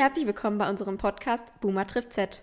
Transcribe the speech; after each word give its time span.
Herzlich 0.00 0.24
willkommen 0.24 0.56
bei 0.56 0.70
unserem 0.70 0.96
Podcast 0.96 1.44
Boomer 1.60 1.86
trifft 1.86 2.14
Z. 2.14 2.42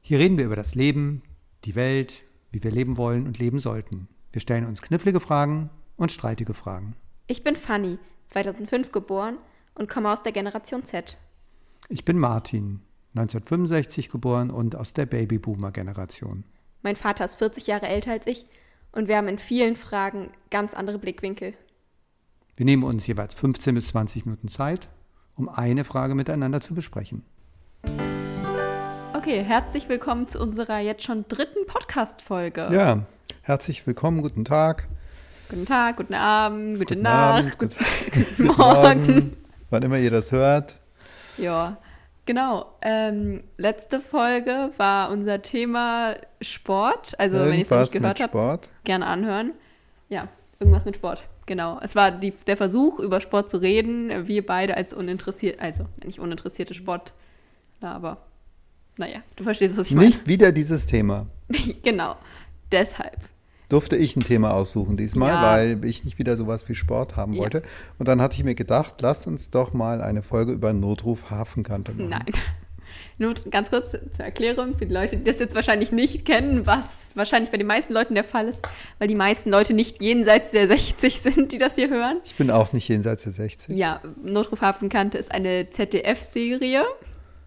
Hier 0.00 0.18
reden 0.18 0.38
wir 0.38 0.46
über 0.46 0.56
das 0.56 0.74
Leben, 0.74 1.20
die 1.66 1.74
Welt, 1.74 2.22
wie 2.52 2.64
wir 2.64 2.70
leben 2.70 2.96
wollen 2.96 3.26
und 3.26 3.38
leben 3.38 3.58
sollten. 3.58 4.08
Wir 4.32 4.40
stellen 4.40 4.64
uns 4.64 4.80
knifflige 4.80 5.20
Fragen 5.20 5.68
und 5.98 6.10
streitige 6.10 6.54
Fragen. 6.54 6.96
Ich 7.26 7.44
bin 7.44 7.54
Fanny, 7.54 7.98
2005 8.28 8.92
geboren 8.92 9.36
und 9.74 9.90
komme 9.90 10.10
aus 10.10 10.22
der 10.22 10.32
Generation 10.32 10.82
Z. 10.86 11.18
Ich 11.90 12.06
bin 12.06 12.18
Martin, 12.18 12.80
1965 13.14 14.08
geboren 14.08 14.50
und 14.50 14.74
aus 14.74 14.94
der 14.94 15.04
Babyboomer-Generation. 15.04 16.44
Mein 16.80 16.96
Vater 16.96 17.26
ist 17.26 17.34
40 17.34 17.66
Jahre 17.66 17.88
älter 17.88 18.12
als 18.12 18.26
ich 18.26 18.46
und 18.92 19.06
wir 19.06 19.18
haben 19.18 19.28
in 19.28 19.36
vielen 19.36 19.76
Fragen 19.76 20.30
ganz 20.48 20.72
andere 20.72 20.98
Blickwinkel. 20.98 21.52
Wir 22.56 22.64
nehmen 22.64 22.84
uns 22.84 23.06
jeweils 23.06 23.34
15 23.34 23.74
bis 23.74 23.88
20 23.88 24.24
Minuten 24.24 24.48
Zeit, 24.48 24.88
um 25.40 25.48
eine 25.48 25.84
Frage 25.84 26.14
miteinander 26.14 26.60
zu 26.60 26.74
besprechen. 26.74 27.24
Okay, 29.14 29.42
herzlich 29.42 29.88
willkommen 29.88 30.28
zu 30.28 30.38
unserer 30.38 30.80
jetzt 30.80 31.02
schon 31.02 31.24
dritten 31.28 31.64
Podcast-Folge. 31.66 32.68
Ja, 32.70 33.04
herzlich 33.42 33.86
willkommen, 33.86 34.20
guten 34.20 34.44
Tag. 34.44 34.86
Guten 35.48 35.64
Tag, 35.64 35.96
guten 35.96 36.12
Abend, 36.12 36.74
gute 36.78 36.94
Guten 36.94 37.02
Nacht, 37.04 37.38
Abend, 37.38 37.58
guten, 37.58 37.74
gut- 37.74 38.14
guten 38.36 38.46
Morgen. 38.48 39.36
Wann 39.70 39.82
immer 39.82 39.96
ihr 39.98 40.10
das 40.10 40.30
hört. 40.30 40.76
Ja, 41.38 41.78
genau. 42.26 42.66
Ähm, 42.82 43.42
letzte 43.56 44.00
Folge 44.00 44.70
war 44.76 45.10
unser 45.10 45.40
Thema 45.40 46.16
Sport. 46.42 47.18
Also, 47.18 47.38
wenn 47.38 47.54
ihr 47.54 47.62
es 47.62 47.70
noch 47.70 47.78
Irgendwas 47.78 47.92
nicht 47.94 48.02
gehört 48.02 48.20
habt, 48.20 48.30
Sport. 48.30 48.68
gerne 48.84 49.06
anhören. 49.06 49.52
Ja, 50.10 50.28
irgendwas 50.58 50.84
mit 50.84 50.96
Sport. 50.96 51.22
Genau. 51.50 51.80
Es 51.82 51.96
war 51.96 52.12
die, 52.12 52.32
der 52.46 52.56
Versuch, 52.56 53.00
über 53.00 53.20
Sport 53.20 53.50
zu 53.50 53.56
reden. 53.56 54.28
Wir 54.28 54.46
beide 54.46 54.76
als 54.76 54.92
uninteressiert, 54.92 55.58
also 55.58 55.84
nicht 56.04 56.20
uninteressierte 56.20 56.74
Sportler, 56.74 57.10
aber 57.80 58.18
naja, 58.96 59.18
du 59.34 59.42
verstehst, 59.42 59.76
was 59.76 59.88
ich 59.90 59.96
Nicht 59.96 60.28
wieder 60.28 60.52
dieses 60.52 60.86
Thema. 60.86 61.26
meine. 61.48 61.74
genau. 61.82 62.14
Deshalb. 62.70 63.16
Durfte 63.68 63.96
ich 63.96 64.14
ein 64.14 64.22
Thema 64.22 64.52
aussuchen 64.52 64.96
diesmal, 64.96 65.30
Ja. 65.32 65.42
weil 65.42 65.84
ich 65.84 66.04
nicht 66.04 66.20
wieder 66.20 66.36
sowas 66.36 66.68
wie 66.68 66.76
Sport 66.76 67.16
haben 67.16 67.32
Ja. 67.32 67.40
wollte. 67.42 67.62
Und 67.98 68.06
dann 68.06 68.22
hatte 68.22 68.36
ich 68.36 68.44
mir 68.44 68.54
gedacht, 68.54 69.00
lasst 69.00 69.26
uns 69.26 69.50
doch 69.50 69.72
mal 69.72 70.02
eine 70.02 70.22
Folge 70.22 70.52
über 70.52 70.72
Notruf 70.72 71.30
Hafenkante 71.30 71.90
machen. 71.94 72.10
Nein. 72.10 72.26
Nur 73.20 73.34
ganz 73.50 73.68
kurz 73.68 73.90
zur 73.90 74.24
Erklärung 74.24 74.78
für 74.78 74.86
die 74.86 74.94
Leute, 74.94 75.18
die 75.18 75.24
das 75.24 75.38
jetzt 75.40 75.54
wahrscheinlich 75.54 75.92
nicht 75.92 76.24
kennen, 76.24 76.66
was 76.66 77.10
wahrscheinlich 77.14 77.50
bei 77.50 77.58
den 77.58 77.66
meisten 77.66 77.92
Leuten 77.92 78.14
der 78.14 78.24
Fall 78.24 78.48
ist, 78.48 78.66
weil 78.98 79.08
die 79.08 79.14
meisten 79.14 79.50
Leute 79.50 79.74
nicht 79.74 80.00
jenseits 80.00 80.52
der 80.52 80.66
60 80.66 81.20
sind, 81.20 81.52
die 81.52 81.58
das 81.58 81.74
hier 81.74 81.90
hören. 81.90 82.16
Ich 82.24 82.36
bin 82.36 82.50
auch 82.50 82.72
nicht 82.72 82.88
jenseits 82.88 83.24
der 83.24 83.32
60. 83.32 83.76
Ja, 83.76 84.00
Notruf 84.22 84.62
Hafenkante 84.62 85.18
ist 85.18 85.32
eine 85.32 85.68
ZDF-Serie 85.68 86.86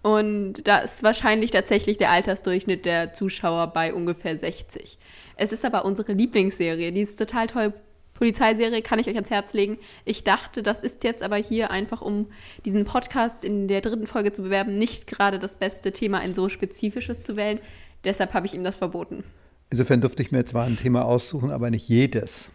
und 0.02 0.64
da 0.68 0.78
ist 0.78 1.02
wahrscheinlich 1.02 1.50
tatsächlich 1.50 1.98
der 1.98 2.12
Altersdurchschnitt 2.12 2.86
der 2.86 3.12
Zuschauer 3.12 3.66
bei 3.72 3.92
ungefähr 3.92 4.38
60. 4.38 4.96
Es 5.36 5.50
ist 5.50 5.64
aber 5.64 5.84
unsere 5.84 6.12
Lieblingsserie, 6.12 6.92
die 6.92 7.00
ist 7.00 7.18
total 7.18 7.48
toll. 7.48 7.72
Polizeiserie 8.14 8.80
kann 8.82 8.98
ich 8.98 9.08
euch 9.08 9.14
ans 9.16 9.30
Herz 9.30 9.52
legen. 9.52 9.78
Ich 10.04 10.24
dachte, 10.24 10.62
das 10.62 10.80
ist 10.80 11.04
jetzt 11.04 11.22
aber 11.22 11.36
hier 11.36 11.70
einfach, 11.70 12.00
um 12.00 12.26
diesen 12.64 12.84
Podcast 12.84 13.44
in 13.44 13.68
der 13.68 13.80
dritten 13.80 14.06
Folge 14.06 14.32
zu 14.32 14.42
bewerben, 14.42 14.78
nicht 14.78 15.06
gerade 15.06 15.38
das 15.38 15.56
beste 15.56 15.92
Thema, 15.92 16.18
ein 16.18 16.34
so 16.34 16.48
spezifisches 16.48 17.22
zu 17.22 17.36
wählen. 17.36 17.58
Deshalb 18.04 18.34
habe 18.34 18.46
ich 18.46 18.54
ihm 18.54 18.64
das 18.64 18.76
verboten. 18.76 19.24
Insofern 19.70 20.00
durfte 20.00 20.22
ich 20.22 20.30
mir 20.30 20.44
zwar 20.44 20.64
ein 20.66 20.76
Thema 20.76 21.04
aussuchen, 21.04 21.50
aber 21.50 21.70
nicht 21.70 21.88
jedes. 21.88 22.50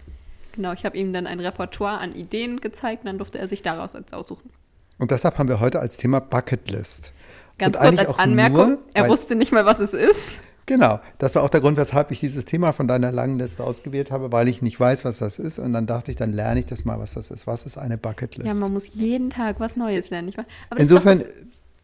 Genau, 0.54 0.74
ich 0.74 0.86
habe 0.86 0.98
ihm 0.98 1.14
dann 1.14 1.28
ein 1.28 1.40
Repertoire 1.40 2.00
an 2.00 2.14
Ideen 2.14 2.62
gezeigt 2.62 3.04
und 3.04 3.08
dann 3.08 3.18
durfte 3.18 3.40
er 3.40 3.48
sich 3.48 3.62
daraus 3.62 3.94
jetzt 3.94 4.14
aussuchen. 4.14 4.50
Und 4.98 5.12
deshalb 5.12 5.38
haben 5.38 5.50
wir 5.50 5.60
heute 5.60 5.80
als 5.80 5.98
Thema 5.98 6.20
Bucketlist. 6.20 7.14
Ganz 7.58 7.78
Und 7.78 7.84
kurz 7.84 8.00
als 8.00 8.20
Anmerkung, 8.20 8.70
nur, 8.70 8.80
er 8.94 9.08
wusste 9.08 9.36
nicht 9.36 9.52
mal, 9.52 9.66
was 9.66 9.80
es 9.80 9.94
ist. 9.94 10.42
Genau, 10.70 11.00
das 11.18 11.34
war 11.34 11.42
auch 11.42 11.50
der 11.50 11.62
Grund, 11.62 11.78
weshalb 11.78 12.12
ich 12.12 12.20
dieses 12.20 12.46
Thema 12.46 12.74
von 12.74 12.88
deiner 12.88 13.12
langen 13.12 13.40
Liste 13.40 13.64
ausgewählt 13.64 14.12
habe, 14.12 14.32
weil 14.32 14.48
ich 14.48 14.62
nicht 14.62 14.80
weiß, 14.80 15.04
was 15.04 15.18
das 15.18 15.40
ist. 15.40 15.58
Und 15.58 15.74
dann 15.74 15.88
dachte 15.88 16.12
ich, 16.12 16.18
dann 16.18 16.32
lerne 16.32 16.60
ich 16.60 16.68
das 16.68 16.86
mal, 16.86 17.00
was 17.00 17.16
das 17.16 17.32
ist. 17.32 17.48
Was 17.48 17.66
ist 17.66 17.80
eine 17.80 17.98
Bucketlist? 17.98 18.48
Ja, 18.48 18.54
man 18.54 18.72
muss 18.72 18.94
jeden 18.94 19.32
Tag 19.32 19.60
was 19.60 19.76
Neues 19.76 20.12
lernen, 20.12 20.32
Insofern, 20.78 21.24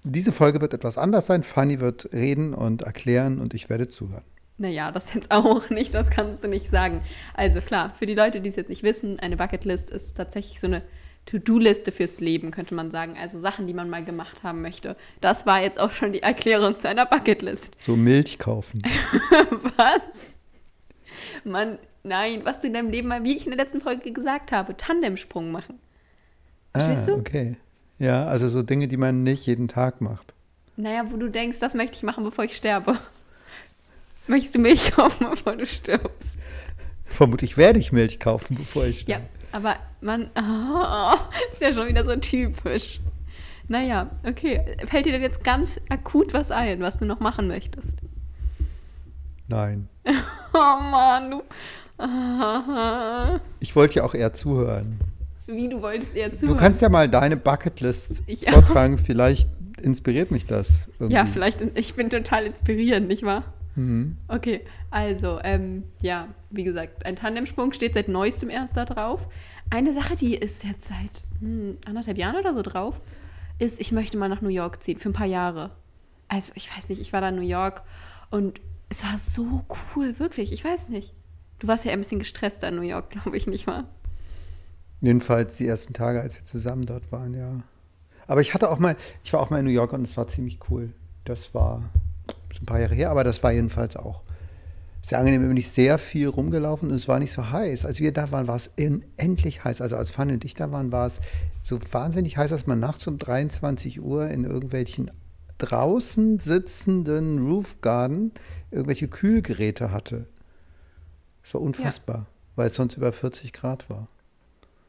diese 0.04 0.32
Folge 0.32 0.62
wird 0.62 0.76
etwas 0.76 1.00
anders 1.00 1.26
sein. 1.26 1.42
Fanny 1.42 1.80
wird 1.80 2.14
reden 2.14 2.54
und 2.54 2.84
erklären 2.84 3.40
und 3.40 3.56
ich 3.56 3.72
werde 3.72 3.90
zuhören. 3.90 4.22
Naja, 4.60 4.92
das 4.92 5.16
jetzt 5.16 5.32
auch 5.32 5.72
nicht, 5.72 5.96
das 5.96 6.12
kannst 6.12 6.44
du 6.44 6.48
nicht 6.48 6.70
sagen. 6.70 7.02
Also 7.34 7.62
klar, 7.62 7.92
für 7.98 8.06
die 8.06 8.14
Leute, 8.14 8.40
die 8.40 8.50
es 8.50 8.56
jetzt 8.56 8.70
nicht 8.70 8.84
wissen, 8.84 9.20
eine 9.20 9.36
Bucketlist 9.36 9.90
ist 9.90 10.16
tatsächlich 10.16 10.60
so 10.60 10.68
eine 10.68 10.84
To-Do-Liste 11.26 11.92
fürs 11.92 12.20
Leben, 12.20 12.52
könnte 12.52 12.76
man 12.76 12.92
sagen. 12.92 13.16
Also 13.20 13.40
Sachen, 13.40 13.68
die 13.68 13.74
man 13.74 13.90
mal 13.90 14.04
gemacht 14.04 14.44
haben 14.44 14.62
möchte. 14.62 14.96
Das 15.22 15.46
war 15.46 15.62
jetzt 15.62 15.80
auch 15.80 15.92
schon 15.92 16.14
die 16.14 16.22
Erklärung 16.22 16.80
zu 16.80 16.88
einer 16.88 17.06
Bucketlist. 17.06 17.76
So 17.80 17.96
Milch 17.96 18.38
kaufen. 18.38 18.84
Was? 19.78 20.34
Mann, 21.44 21.80
nein, 22.04 22.42
was 22.44 22.60
du 22.60 22.68
in 22.68 22.74
deinem 22.74 22.90
Leben 22.90 23.08
mal, 23.08 23.24
wie 23.24 23.36
ich 23.36 23.46
in 23.46 23.52
der 23.52 23.58
letzten 23.58 23.82
Folge 23.82 24.12
gesagt 24.12 24.52
habe, 24.52 24.76
Tandemsprung 24.78 25.52
machen. 25.52 25.80
Verstehst 26.74 27.10
ah, 27.10 27.14
du? 27.14 27.18
okay. 27.20 27.56
Ja, 28.00 28.26
also 28.26 28.50
so 28.50 28.62
Dinge, 28.62 28.88
die 28.88 28.98
man 28.98 29.24
nicht 29.24 29.46
jeden 29.46 29.68
Tag 29.68 30.02
macht. 30.02 30.34
Naja, 30.76 31.06
wo 31.10 31.18
du 31.18 31.30
denkst, 31.30 31.60
das 31.60 31.74
möchte 31.74 31.96
ich 31.96 32.04
machen, 32.04 32.24
bevor 32.24 32.44
ich 32.44 32.56
sterbe. 32.56 33.00
Möchtest 34.28 34.56
du 34.56 34.60
Milch 34.60 34.92
kaufen, 34.96 35.28
bevor 35.30 35.56
du 35.56 35.66
stirbst? 35.66 36.38
Vermutlich 37.06 37.56
werde 37.58 37.80
ich 37.80 37.92
Milch 37.92 38.20
kaufen, 38.20 38.56
bevor 38.56 38.86
ich 38.86 39.02
Ja, 39.02 39.18
sterbe. 39.18 39.26
Aber 39.56 39.76
man, 40.02 40.30
oh, 40.38 41.14
ist 41.54 41.62
ja 41.62 41.74
schon 41.74 41.88
wieder 41.88 42.04
so 42.04 42.16
typisch. 42.18 43.00
Naja, 43.68 44.10
okay. 44.28 44.64
Fällt 44.88 45.06
dir 45.06 45.12
denn 45.14 45.22
jetzt 45.22 45.44
ganz 45.44 45.80
akut 45.90 46.34
was 46.34 46.52
ein, 46.52 46.82
was 46.82 47.00
du 47.00 47.06
noch 47.06 47.20
machen 47.20 47.48
möchtest? 47.48 47.98
Nein. 49.48 49.88
Oh 50.58 50.80
Mann, 50.82 51.32
du. 51.32 51.42
Ich 53.60 53.76
wollte 53.76 53.96
ja 53.96 54.04
auch 54.06 54.14
eher 54.14 54.32
zuhören. 54.32 55.00
Wie 55.48 55.68
du 55.68 55.82
wolltest 55.82 56.16
eher 56.16 56.34
zuhören. 56.34 56.56
Du 56.58 56.64
kannst 56.64 56.82
ja 56.82 56.88
mal 56.88 57.10
deine 57.10 57.36
Bucketlist 57.36 58.22
Ich- 58.26 58.50
vortragen. 58.50 58.98
Vielleicht 58.98 59.50
inspiriert 59.82 60.32
mich 60.32 60.46
das. 60.46 60.90
Irgendwie. 60.98 61.14
ja, 61.16 61.26
vielleicht. 61.26 61.60
Ich 61.78 61.94
bin 61.96 62.10
total 62.10 62.46
inspirierend, 62.46 63.10
nicht 63.10 63.24
wahr? 63.24 63.44
Mhm. 63.76 64.18
Okay, 64.28 64.62
also, 64.90 65.40
ähm, 65.44 65.84
ja, 66.02 66.30
wie 66.50 66.64
gesagt, 66.64 67.06
ein 67.06 67.16
Tandemsprung 67.16 67.74
steht 67.74 67.94
seit 67.94 68.08
neuestem 68.08 68.50
erst 68.50 68.78
da 68.78 68.86
drauf. 68.86 69.28
Eine 69.70 69.94
Sache, 69.94 70.16
die 70.16 70.36
ist 70.36 70.64
jetzt 70.64 70.88
seit 70.88 71.24
hm, 71.40 71.78
anderthalb 71.86 72.18
Jahren 72.18 72.38
oder 72.38 72.54
so 72.54 72.62
drauf, 72.62 73.02
ist, 73.60 73.80
ich 73.80 73.92
möchte 73.92 74.18
mal 74.18 74.30
nach 74.30 74.42
New 74.42 74.50
York 74.50 74.82
ziehen, 74.82 75.00
für 75.00 75.10
ein 75.10 75.14
paar 75.14 75.28
Jahre. 75.28 75.72
Also, 76.28 76.54
ich 76.56 76.76
weiß 76.76 76.90
nicht, 76.90 77.02
ich 77.02 77.14
war 77.14 77.22
da 77.22 77.30
in 77.30 77.36
New 77.36 77.42
York 77.42 77.84
und 78.32 78.60
es 78.90 79.04
war 79.04 79.18
so 79.18 79.66
cool, 79.96 80.20
wirklich, 80.20 80.52
ich 80.52 80.64
weiß 80.64 80.90
nicht. 80.90 81.14
Du 81.60 81.68
warst 81.68 81.86
ja 81.86 81.92
ein 81.92 82.00
bisschen 82.00 82.20
gestresster 82.20 82.70
in 82.70 82.76
New 82.76 82.82
York, 82.82 83.10
glaube 83.12 83.36
ich, 83.36 83.48
nicht 83.48 83.68
wahr? 83.68 83.86
Jedenfalls 85.02 85.58
die 85.58 85.68
ersten 85.68 85.94
Tage, 85.94 86.22
als 86.22 86.38
wir 86.38 86.46
zusammen 86.46 86.86
dort 86.86 87.12
waren, 87.12 87.34
ja. 87.34 87.62
Aber 88.28 88.42
ich 88.42 88.54
hatte 88.54 88.72
auch 88.72 88.80
mal, 88.80 88.96
ich 89.24 89.34
war 89.34 89.42
auch 89.42 89.50
mal 89.50 89.60
in 89.60 89.66
New 89.66 89.72
York 89.72 89.94
und 89.94 90.08
es 90.08 90.18
war 90.18 90.28
ziemlich 90.28 90.60
cool. 90.70 90.94
Das 91.26 91.54
war 91.54 91.84
ein 92.62 92.66
paar 92.66 92.80
Jahre 92.80 92.96
her, 92.96 93.12
aber 93.12 93.24
das 93.24 93.44
war 93.44 93.52
jedenfalls 93.52 93.96
auch 93.96 94.22
sehr 95.02 95.20
angenehm. 95.20 95.42
Wir 95.42 95.48
sind 95.48 95.56
nicht 95.56 95.72
sehr 95.72 95.98
viel 96.00 96.28
rumgelaufen 96.28 96.90
und 96.90 96.96
es 96.96 97.08
war 97.08 97.20
nicht 97.20 97.32
so 97.32 97.52
heiß. 97.52 97.86
Als 97.86 98.00
wir 98.00 98.12
da 98.12 98.32
waren, 98.32 98.48
war 98.48 98.56
es 98.56 98.72
endlich 98.76 99.64
heiß. 99.64 99.82
Also 99.82 99.98
als 99.98 100.10
Fanny 100.10 100.34
und 100.34 100.44
ich 100.46 100.56
da 100.56 100.72
waren, 100.72 100.92
war 100.92 101.06
es 101.06 101.20
so 101.62 101.80
wahnsinnig 101.92 102.38
heiß, 102.38 102.50
dass 102.50 102.66
man 102.66 102.80
nachts 102.80 103.06
um 103.06 103.20
23 103.20 104.02
Uhr 104.02 104.30
in 104.30 104.46
irgendwelchen 104.46 105.12
draußen 105.60 106.40
sitzenden 106.40 107.48
Roof 107.48 107.82
Garden 107.82 108.32
irgendwelche 108.72 109.08
Kühlgeräte 109.08 109.92
hatte. 109.92 110.26
Es 111.44 111.54
war 111.54 111.62
unfassbar, 111.62 112.26
weil 112.56 112.68
es 112.68 112.76
sonst 112.76 112.98
über 112.98 113.14
40 113.14 113.54
Grad 113.54 113.90
war. 113.90 114.08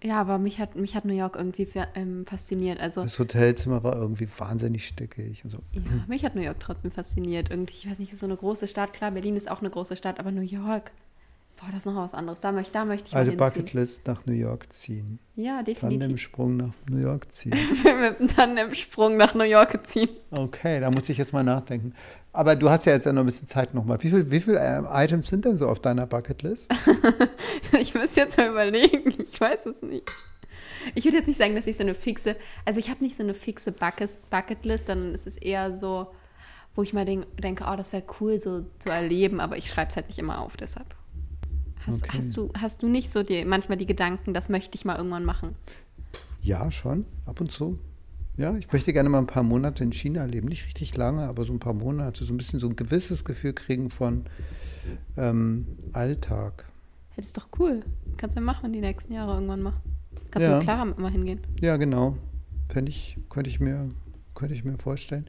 Ja, 0.07 0.21
aber 0.21 0.39
mich 0.39 0.61
hat, 0.61 0.77
mich 0.77 0.95
hat 0.95 1.05
New 1.05 1.17
York 1.17 1.35
irgendwie 1.35 1.67
ähm, 1.97 2.25
fasziniert. 2.27 2.79
Also, 2.79 3.03
Das 3.03 3.19
Hotelzimmer 3.19 3.83
war 3.83 3.97
irgendwie 3.97 4.29
wahnsinnig 4.39 4.87
stickig 4.87 5.43
und 5.43 5.51
so. 5.51 5.59
Ja, 5.73 5.81
mich 6.07 6.25
hat 6.25 6.37
New 6.37 6.43
York 6.43 6.61
trotzdem 6.61 6.93
fasziniert. 6.93 7.51
Irgendwie, 7.51 7.75
ich 7.75 7.91
weiß 7.91 7.99
nicht, 7.99 8.13
ist 8.13 8.21
so 8.21 8.27
eine 8.27 8.37
große 8.37 8.69
Stadt. 8.69 8.93
Klar, 8.93 9.11
Berlin 9.11 9.35
ist 9.35 9.51
auch 9.51 9.61
eine 9.61 9.71
große 9.71 9.97
Stadt, 9.97 10.21
aber 10.21 10.31
New 10.31 10.43
York, 10.43 10.93
boah, 11.57 11.67
das 11.73 11.79
ist 11.79 11.87
noch 11.87 11.97
was 11.97 12.15
anderes. 12.15 12.41
Da 12.41 12.53
möchte, 12.53 12.73
da 12.73 12.85
möchte 12.85 13.09
ich 13.09 13.17
Also 13.17 13.33
mal. 13.33 13.37
Bucketlist 13.39 14.07
nach 14.07 14.25
New 14.27 14.33
York 14.35 14.73
ziehen. 14.73 15.19
Ja, 15.35 15.63
definitiv. 15.63 16.01
Tandemsprung 16.01 16.57
nach 16.57 16.73
New 16.91 16.99
York 16.99 17.33
ziehen. 17.33 17.55
Mit 17.85 18.21
dem 18.21 18.29
Tandemsprung 18.29 19.17
nach 19.17 19.35
New 19.35 19.45
York 19.45 19.87
ziehen. 19.87 20.09
Okay, 20.31 20.81
da 20.81 20.91
muss 20.91 21.09
ich 21.09 21.19
jetzt 21.19 21.33
mal 21.33 21.45
nachdenken. 21.45 21.95
Aber 22.33 22.55
du 22.57 22.69
hast 22.69 22.85
ja 22.85 22.93
jetzt 22.93 23.07
ja 23.07 23.13
noch 23.13 23.23
ein 23.23 23.27
bisschen 23.27 23.49
Zeit 23.49 23.73
nochmal. 23.75 24.03
Wie 24.03 24.11
viele 24.11 24.31
wie 24.31 24.41
viel, 24.41 24.59
ähm, 24.61 24.87
Items 24.91 25.29
sind 25.29 25.45
denn 25.45 25.57
so 25.57 25.69
auf 25.69 25.81
deiner 25.81 26.07
Bucketlist? 26.07 26.71
Ich 27.81 27.95
muss 27.95 28.15
jetzt 28.17 28.39
mal 28.39 28.49
überlegen. 28.51 29.13
Ich 29.21 29.41
weiß 29.41 29.67
es 29.67 29.83
nicht. 29.83 30.11
Ich 30.95 31.05
würde 31.05 31.19
jetzt 31.19 31.27
nicht 31.27 31.39
sagen, 31.39 31.55
dass 31.55 31.67
ich 31.67 31.77
so 31.77 31.83
eine 31.83 31.95
fixe, 31.95 32.37
also 32.65 32.79
ich 32.79 32.91
habe 32.91 33.03
nicht 33.03 33.17
so 33.17 33.23
eine 33.23 33.35
fixe 33.35 33.73
Bucket, 33.73 34.19
Bucketlist, 34.31 34.87
sondern 34.87 35.15
es 35.15 35.27
ist 35.27 35.43
eher 35.43 35.73
so, 35.73 36.09
wo 36.75 36.83
ich 36.83 36.93
mal 36.93 37.05
denk, 37.05 37.27
denke, 37.39 37.65
oh, 37.71 37.75
das 37.77 37.93
wäre 37.93 38.05
cool 38.21 38.39
so 38.39 38.65
zu 38.79 38.91
erleben, 38.91 39.41
aber 39.41 39.57
ich 39.57 39.69
schreibe 39.69 39.91
es 39.91 39.97
halt 39.97 40.09
nicht 40.09 40.19
immer 40.19 40.41
auf, 40.41 40.57
deshalb. 40.57 40.95
Hast, 41.87 42.03
Okay. 42.03 42.19
hast, 42.19 42.37
du, 42.37 42.51
hast 42.59 42.83
du 42.83 42.89
nicht 42.89 43.13
so 43.13 43.23
die, 43.23 43.45
manchmal 43.45 43.79
die 43.79 43.87
Gedanken, 43.87 44.35
das 44.35 44.49
möchte 44.49 44.77
ich 44.77 44.85
mal 44.85 44.97
irgendwann 44.97 45.25
machen? 45.25 45.55
Ja, 46.43 46.71
schon, 46.71 47.05
ab 47.27 47.41
und 47.41 47.53
zu. 47.53 47.79
Ja, 48.37 48.55
ich 48.57 48.71
möchte 48.71 48.93
gerne 48.93 49.09
mal 49.09 49.19
ein 49.19 49.27
paar 49.27 49.43
Monate 49.43 49.83
in 49.83 49.93
China 49.93 50.25
leben. 50.27 50.49
Nicht 50.49 50.67
richtig 50.67 50.95
lange, 50.97 51.23
aber 51.23 51.45
so 51.45 51.53
ein 51.55 51.59
paar 51.59 51.73
Monate. 51.73 52.25
So 52.25 52.35
ein 52.35 52.37
bisschen 52.37 52.61
so 52.61 52.69
ein 52.69 52.77
gewisses 52.77 53.25
Gefühl 53.25 53.55
kriegen 53.55 53.89
von 53.89 54.27
ähm, 55.17 55.67
Alltag. 55.93 56.67
Das 57.17 57.25
ist 57.27 57.37
doch 57.39 57.49
cool. 57.59 57.83
Kannst 58.19 58.37
du 58.37 58.41
ja 58.41 58.45
machen 58.45 58.73
die 58.75 58.81
nächsten 58.81 59.15
Jahre 59.15 59.35
irgendwann 59.35 59.63
mal. 59.63 59.73
Kannst 60.31 60.47
du 60.47 60.51
Ja. 60.51 60.57
mit 60.59 60.65
Clara 60.65 60.85
mal 60.85 61.11
hingehen. 61.11 61.41
Ja, 61.61 61.79
genau. 61.79 62.19
Fänd 62.69 62.89
ich, 62.91 63.17
könnte 63.31 63.49
ich 63.49 63.59
mir, 63.59 63.91
könnte 64.35 64.55
ich 64.55 64.65
mir 64.65 64.77
vorstellen. 64.77 65.29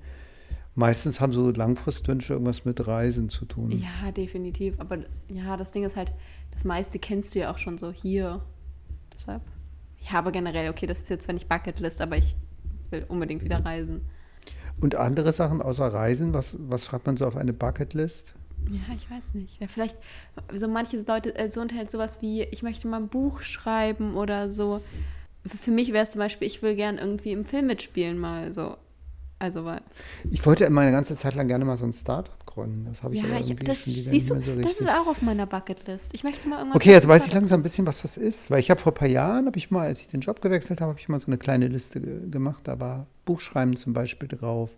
Meistens 0.78 1.20
haben 1.20 1.34
so 1.34 1.50
Langfristwünsche 1.50 2.34
irgendwas 2.34 2.64
mit 2.64 2.86
Reisen 2.86 3.30
zu 3.30 3.46
tun. 3.46 3.72
Ja, 3.72 4.12
definitiv. 4.12 4.76
Aber 4.78 5.00
ja, 5.28 5.58
das 5.58 5.72
Ding 5.72 5.84
ist 5.84 5.96
halt, 5.96 6.14
das 6.52 6.66
meiste 6.66 7.00
kennst 7.00 7.34
du 7.34 7.40
ja 7.40 7.52
auch 7.52 7.58
schon 7.58 7.80
so 7.80 7.92
hier. 7.92 8.42
Deshalb. 9.12 9.42
Ja, 10.02 10.20
aber 10.20 10.32
generell, 10.32 10.70
okay, 10.70 10.86
das 10.86 11.02
ist 11.02 11.10
jetzt 11.10 11.24
zwar 11.24 11.34
nicht 11.34 11.50
Bucketlist, 11.50 12.00
aber 12.00 12.18
ich 12.18 12.36
will 12.92 13.06
unbedingt 13.08 13.44
wieder 13.44 13.66
reisen. 13.66 14.06
Und 14.80 14.94
andere 14.94 15.32
Sachen 15.32 15.64
außer 15.64 15.92
Reisen, 15.92 16.36
was, 16.36 16.56
was 16.60 16.86
schreibt 16.86 17.08
man 17.08 17.18
so 17.18 17.26
auf 17.26 17.38
eine 17.38 17.54
Bucketlist? 17.54 18.36
Ja, 18.70 18.94
ich 18.96 19.10
weiß 19.10 19.34
nicht. 19.34 19.60
Ja, 19.60 19.66
vielleicht, 19.66 19.98
so 20.54 20.68
manche 20.68 20.98
Leute, 20.98 21.36
äh, 21.36 21.50
so 21.50 21.60
enthält 21.60 21.90
sowas 21.90 22.22
wie, 22.22 22.44
ich 22.44 22.62
möchte 22.62 22.88
mal 22.88 23.02
ein 23.02 23.08
Buch 23.08 23.42
schreiben 23.42 24.16
oder 24.16 24.52
so. 24.52 24.82
Für 25.44 25.72
mich 25.72 25.92
wäre 25.92 26.04
es 26.04 26.12
zum 26.12 26.20
Beispiel, 26.20 26.48
ich 26.48 26.62
will 26.62 26.76
gern 26.76 27.00
irgendwie 27.00 27.32
im 27.32 27.46
Film 27.46 27.66
mitspielen 27.66 28.20
mal 28.20 28.54
so. 28.54 28.78
Also, 29.40 29.66
weil, 29.66 29.82
Ich 30.32 30.44
wollte 30.46 30.66
immer 30.66 30.82
eine 30.82 30.92
ganze 30.92 31.16
Zeit 31.16 31.36
lang 31.36 31.48
gerne 31.48 31.64
mal 31.64 31.78
so 31.78 31.86
ein 31.86 31.94
Startup 31.94 32.44
gründen. 32.46 32.86
Das 32.90 33.04
habe 33.04 33.16
ich 33.16 33.22
ja, 33.22 33.40
ich, 33.40 33.56
das, 33.58 33.84
siehst 33.84 34.32
du, 34.32 34.42
so 34.42 34.56
das 34.56 34.80
ist 34.80 34.90
auch 34.90 35.06
auf 35.06 35.22
meiner 35.22 35.46
Bucketlist. 35.46 36.12
Ich 36.14 36.24
möchte 36.24 36.48
mal 36.50 36.58
irgendwann. 36.58 36.78
Okay, 36.78 36.92
jetzt 36.92 37.08
weiß 37.08 37.28
ich 37.28 37.34
langsam 37.34 37.60
ein 37.60 37.64
bisschen, 37.64 37.86
was 37.86 38.02
das 38.02 38.18
ist, 38.18 38.50
weil 38.50 38.60
ich 38.60 38.72
habe 38.72 38.82
vor 38.82 38.94
ein 38.94 38.96
paar 38.96 39.08
Jahren, 39.08 39.46
habe 39.46 39.58
ich 39.58 39.70
mal, 39.70 39.88
als 39.88 40.02
ich 40.02 40.08
den 40.08 40.22
Job 40.22 40.42
gewechselt 40.42 40.82
habe, 40.82 40.90
habe 40.90 41.00
ich 41.00 41.08
mal 41.08 41.20
so 41.20 41.28
eine 41.28 41.38
kleine 41.38 41.68
Liste 41.68 42.02
ge 42.02 42.30
gemacht. 42.30 42.62
Da 42.64 42.80
war 42.80 43.06
Buchschreiben 43.26 43.78
zum 43.78 43.94
Beispiel 43.94 44.28
drauf, 44.28 44.76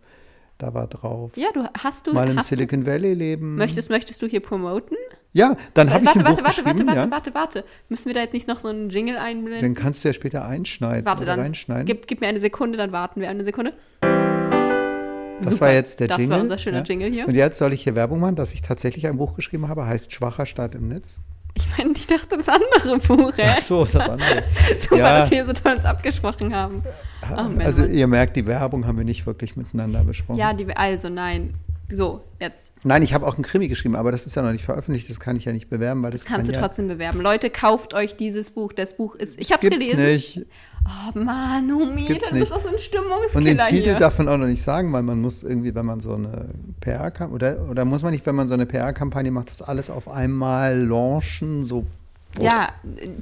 da 0.57 0.73
war 0.73 0.87
drauf. 0.87 1.31
Ja, 1.37 1.47
du 1.53 1.63
hast 1.77 2.07
du. 2.07 2.13
mal 2.13 2.29
im 2.29 2.39
Silicon 2.39 2.85
Valley 2.85 3.13
leben. 3.13 3.53
Du, 3.53 3.59
möchtest, 3.59 3.89
möchtest 3.89 4.21
du 4.21 4.27
hier 4.27 4.41
promoten? 4.41 4.97
Ja, 5.31 5.55
dann 5.73 5.89
habe 5.89 6.03
ich 6.03 6.07
warte, 6.07 6.19
ein 6.19 6.25
warte, 6.25 6.41
Buch 6.41 6.47
warte, 6.47 6.65
warte, 6.65 6.87
warte, 6.87 6.99
ja. 6.99 7.11
warte, 7.11 7.33
warte. 7.33 7.65
Müssen 7.87 8.07
wir 8.07 8.13
da 8.13 8.21
jetzt 8.21 8.33
nicht 8.33 8.47
noch 8.47 8.59
so 8.59 8.67
einen 8.67 8.89
Jingle 8.89 9.17
einblenden? 9.17 9.61
Den 9.61 9.75
kannst 9.75 10.03
du 10.03 10.09
ja 10.09 10.13
später 10.13 10.43
einschneiden 10.43 11.05
warte, 11.05 11.23
dann. 11.23 11.53
Gib, 11.85 12.07
gib 12.07 12.19
mir 12.19 12.27
eine 12.27 12.39
Sekunde, 12.39 12.77
dann 12.77 12.91
warten 12.91 13.21
wir 13.21 13.29
eine 13.29 13.45
Sekunde. 13.45 13.73
Das 15.39 15.49
Super, 15.53 15.65
war 15.67 15.73
jetzt 15.73 15.99
der 15.99 16.07
das 16.07 16.17
Jingle. 16.17 16.35
war 16.35 16.41
unser 16.41 16.57
schöner 16.57 16.83
Jingle 16.83 17.09
hier. 17.09 17.27
Und 17.27 17.35
jetzt 17.35 17.57
soll 17.57 17.73
ich 17.73 17.83
hier 17.83 17.95
Werbung 17.95 18.19
machen, 18.19 18.35
dass 18.35 18.53
ich 18.53 18.61
tatsächlich 18.61 19.07
ein 19.07 19.17
Buch 19.17 19.35
geschrieben 19.35 19.67
habe, 19.67 19.85
heißt 19.85 20.13
Schwacher 20.13 20.45
Start 20.45 20.75
im 20.75 20.87
Netz. 20.87 21.19
Ich 21.55 21.65
meine, 21.77 21.91
ich 21.91 22.05
dachte, 22.07 22.37
das 22.37 22.47
andere 22.47 22.99
Buch, 22.99 23.33
ey. 23.37 23.55
Ach 23.57 23.61
so, 23.61 23.83
das 23.83 24.07
andere. 24.07 24.43
Super, 24.77 24.97
Ja. 24.97 25.19
dass 25.19 25.31
wir 25.31 25.45
so 25.45 25.53
toll 25.53 25.73
uns 25.73 25.85
abgesprochen 25.85 26.55
haben. 26.55 26.83
Oh, 27.31 27.35
also 27.59 27.81
Mann. 27.81 27.93
ihr 27.93 28.07
merkt, 28.07 28.35
die 28.35 28.45
Werbung 28.47 28.85
haben 28.85 28.97
wir 28.97 29.03
nicht 29.05 29.25
wirklich 29.25 29.55
miteinander 29.55 30.03
besprochen. 30.03 30.37
Ja, 30.39 30.53
die, 30.53 30.67
also 30.75 31.09
nein. 31.09 31.53
So, 31.91 32.23
jetzt. 32.39 32.71
Nein, 32.83 33.01
ich 33.01 33.13
habe 33.13 33.25
auch 33.25 33.35
einen 33.35 33.43
Krimi 33.43 33.67
geschrieben, 33.67 33.95
aber 33.95 34.11
das 34.11 34.25
ist 34.27 34.35
ja 34.35 34.41
noch 34.43 34.51
nicht 34.51 34.63
veröffentlicht, 34.63 35.09
das 35.09 35.19
kann 35.19 35.35
ich 35.35 35.45
ja 35.45 35.53
nicht 35.53 35.69
bewerben, 35.69 36.03
weil 36.03 36.11
das, 36.11 36.21
Das 36.21 36.27
kannst 36.27 36.47
kann 36.47 36.53
du 36.53 36.59
ja, 36.59 36.65
trotzdem 36.67 36.87
bewerben. 36.87 37.19
Leute, 37.21 37.49
kauft 37.49 37.93
euch 37.93 38.15
dieses 38.15 38.51
Buch. 38.51 38.73
Das 38.73 38.95
Buch 38.95 39.15
ist. 39.15 39.39
Ich 39.39 39.51
hab's 39.51 39.61
gibt's 39.61 39.77
gelesen. 39.79 40.03
nicht. 40.05 40.45
Oh 40.85 41.19
Mann, 41.19 41.69
Humi, 41.71 42.05
gibt's 42.05 42.29
das 42.29 42.33
ist 42.33 42.39
nicht. 42.39 42.51
auch 42.51 42.61
so 42.61 42.67
ein 42.69 42.75
Und 42.75 42.79
den 42.79 42.81
Stimmungskiller 42.81 43.65
Titel 43.67 43.83
hier. 43.83 43.99
darf 43.99 44.17
man 44.17 44.29
auch 44.29 44.37
noch 44.37 44.45
nicht 44.45 44.63
sagen, 44.63 44.93
weil 44.93 45.03
man 45.03 45.19
muss 45.19 45.43
irgendwie, 45.43 45.73
wenn 45.75 45.85
man 45.85 45.99
so 45.99 46.13
eine 46.13 46.49
PR-Kampagne, 46.79 47.35
oder, 47.35 47.69
oder 47.69 47.85
muss 47.85 48.01
man 48.01 48.11
nicht, 48.11 48.25
wenn 48.25 48.35
man 48.35 48.47
so 48.47 48.53
eine 48.53 48.65
PR-Kampagne 48.65 49.31
macht, 49.31 49.49
das 49.49 49.61
alles 49.61 49.89
auf 49.89 50.07
einmal 50.07 50.79
launchen, 50.85 51.63
so. 51.63 51.85
Ja, 52.39 52.69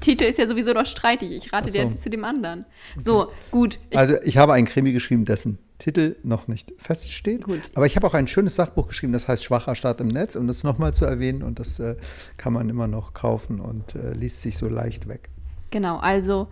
Titel 0.01 0.25
ist 0.25 0.37
ja 0.37 0.45
sowieso 0.47 0.73
noch 0.73 0.85
streitig. 0.85 1.31
Ich 1.31 1.53
rate 1.53 1.71
dir 1.71 1.83
so. 1.83 1.87
jetzt 1.89 2.03
zu 2.03 2.09
dem 2.09 2.25
anderen. 2.25 2.65
So, 2.97 3.31
gut. 3.51 3.79
Ich, 3.89 3.97
Also 3.97 4.15
ich 4.23 4.37
habe 4.37 4.51
einen 4.53 4.67
Krimi 4.67 4.91
geschrieben, 4.91 5.23
dessen 5.23 5.57
Titel 5.79 6.15
noch 6.23 6.47
nicht 6.47 6.73
feststeht. 6.77 7.43
Gut. 7.43 7.61
Aber 7.75 7.85
ich 7.85 7.95
habe 7.95 8.07
auch 8.07 8.13
ein 8.13 8.27
schönes 8.27 8.55
Sachbuch 8.55 8.87
geschrieben, 8.87 9.13
das 9.13 9.27
heißt 9.27 9.43
Schwacher 9.43 9.75
Start 9.75 10.01
im 10.01 10.07
Netz, 10.07 10.35
um 10.35 10.47
das 10.47 10.63
nochmal 10.63 10.93
zu 10.93 11.05
erwähnen. 11.05 11.43
Und 11.43 11.59
das 11.59 11.79
äh, 11.79 11.95
kann 12.37 12.53
man 12.53 12.69
immer 12.69 12.87
noch 12.87 13.13
kaufen 13.13 13.59
und 13.59 13.95
äh, 13.95 14.13
liest 14.13 14.41
sich 14.41 14.57
so 14.57 14.67
leicht 14.67 15.07
weg. 15.07 15.29
genau, 15.71 15.97
also 15.97 16.47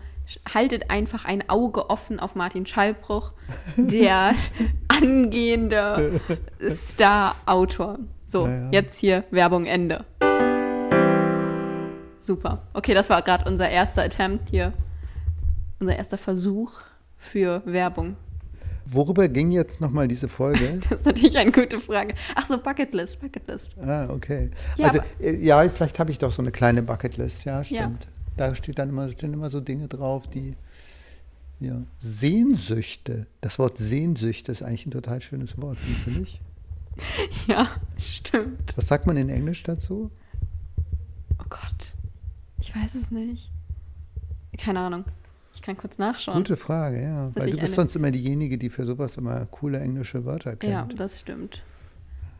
haltet 0.54 0.90
einfach 0.90 1.26
ein 1.26 1.48
Auge 1.50 1.90
offen 1.92 2.20
auf 2.20 2.34
Martin 2.34 2.66
Schallbruch, 2.66 3.32
der 3.78 4.34
angehende 4.88 6.20
Star-Autor. 6.68 8.00
So, 8.26 8.48
Ja, 8.48 8.54
ja. 8.56 8.70
jetzt 8.72 8.98
hier 8.98 9.24
Werbung 9.30 9.66
Ende. 9.68 10.04
Super. 12.18 12.64
Okay, 12.74 12.94
das 12.96 13.10
war 13.10 13.22
gerade 13.22 13.48
unser 13.50 13.70
erster 13.70 14.02
Attempt 14.04 14.50
hier. 14.50 14.74
Unser 15.80 15.96
erster 15.96 16.18
Versuch 16.18 16.72
für 17.18 17.62
Werbung. 17.66 18.16
Worüber 18.86 19.28
ging 19.28 19.52
jetzt 19.52 19.82
nochmal 19.82 20.08
diese 20.08 20.28
Folge? 20.28 20.80
Das 20.90 21.00
ist 21.02 21.06
natürlich 21.06 21.38
eine 21.38 21.52
gute 21.52 21.80
Frage. 21.80 22.14
Ach 22.36 22.46
so, 22.46 22.58
Bucketlist, 22.58 23.20
Bucketlist. 23.20 23.76
ah, 23.80 24.08
okay. 24.10 24.52
Ja, 24.78 24.88
also, 24.88 25.00
äh, 25.20 25.36
ja, 25.44 25.68
vielleicht 25.70 26.00
habe 26.00 26.12
ich 26.12 26.20
doch 26.20 26.32
so 26.32 26.42
eine 26.42 26.52
kleine 26.52 26.84
Bucketlist, 26.84 27.46
ja, 27.46 27.64
stimmt. 27.64 28.08
Da 28.38 28.54
steht 28.54 28.78
dann 28.80 28.90
immer, 28.90 29.10
stehen 29.12 29.34
immer 29.34 29.50
so 29.50 29.60
Dinge 29.60 29.88
drauf, 29.88 30.28
die. 30.28 30.54
Ja. 31.60 31.82
Sehnsüchte. 32.00 33.28
Das 33.42 33.58
Wort 33.60 33.78
Sehnsüchte 33.78 34.52
ist 34.52 34.62
eigentlich 34.62 34.86
ein 34.86 34.92
total 34.92 35.22
schönes 35.22 35.60
Wort, 35.60 35.78
findest 35.80 36.08
du 36.08 36.12
nicht? 36.12 36.42
Ja, 37.48 37.68
stimmt. 37.98 38.74
Was 38.78 38.88
sagt 38.88 39.06
man 39.06 39.18
in 39.18 39.28
Englisch 39.28 39.64
dazu? 39.64 40.12
Oh 41.40 41.44
Gott. 41.50 41.94
Ich 42.62 42.74
weiß 42.74 42.96
es 42.96 43.12
nicht. 43.12 43.52
Keine 44.58 44.80
Ahnung. 44.80 45.04
Ich 45.56 45.62
kann 45.62 45.78
kurz 45.78 45.98
nachschauen. 45.98 46.38
Gute 46.38 46.58
Frage, 46.58 47.02
ja. 47.02 47.30
Weil 47.36 47.46
du 47.52 47.52
bist 47.52 47.60
eine- 47.64 47.68
sonst 47.70 47.96
immer 47.96 48.12
diejenige, 48.12 48.58
die 48.58 48.70
für 48.70 48.86
sowas 48.86 49.18
immer 49.18 49.46
coole 49.48 49.80
englische 49.80 50.26
Wörter 50.26 50.52
Ja, 50.62 50.84
kennt. 50.84 51.00
das 51.00 51.20
stimmt. 51.22 51.64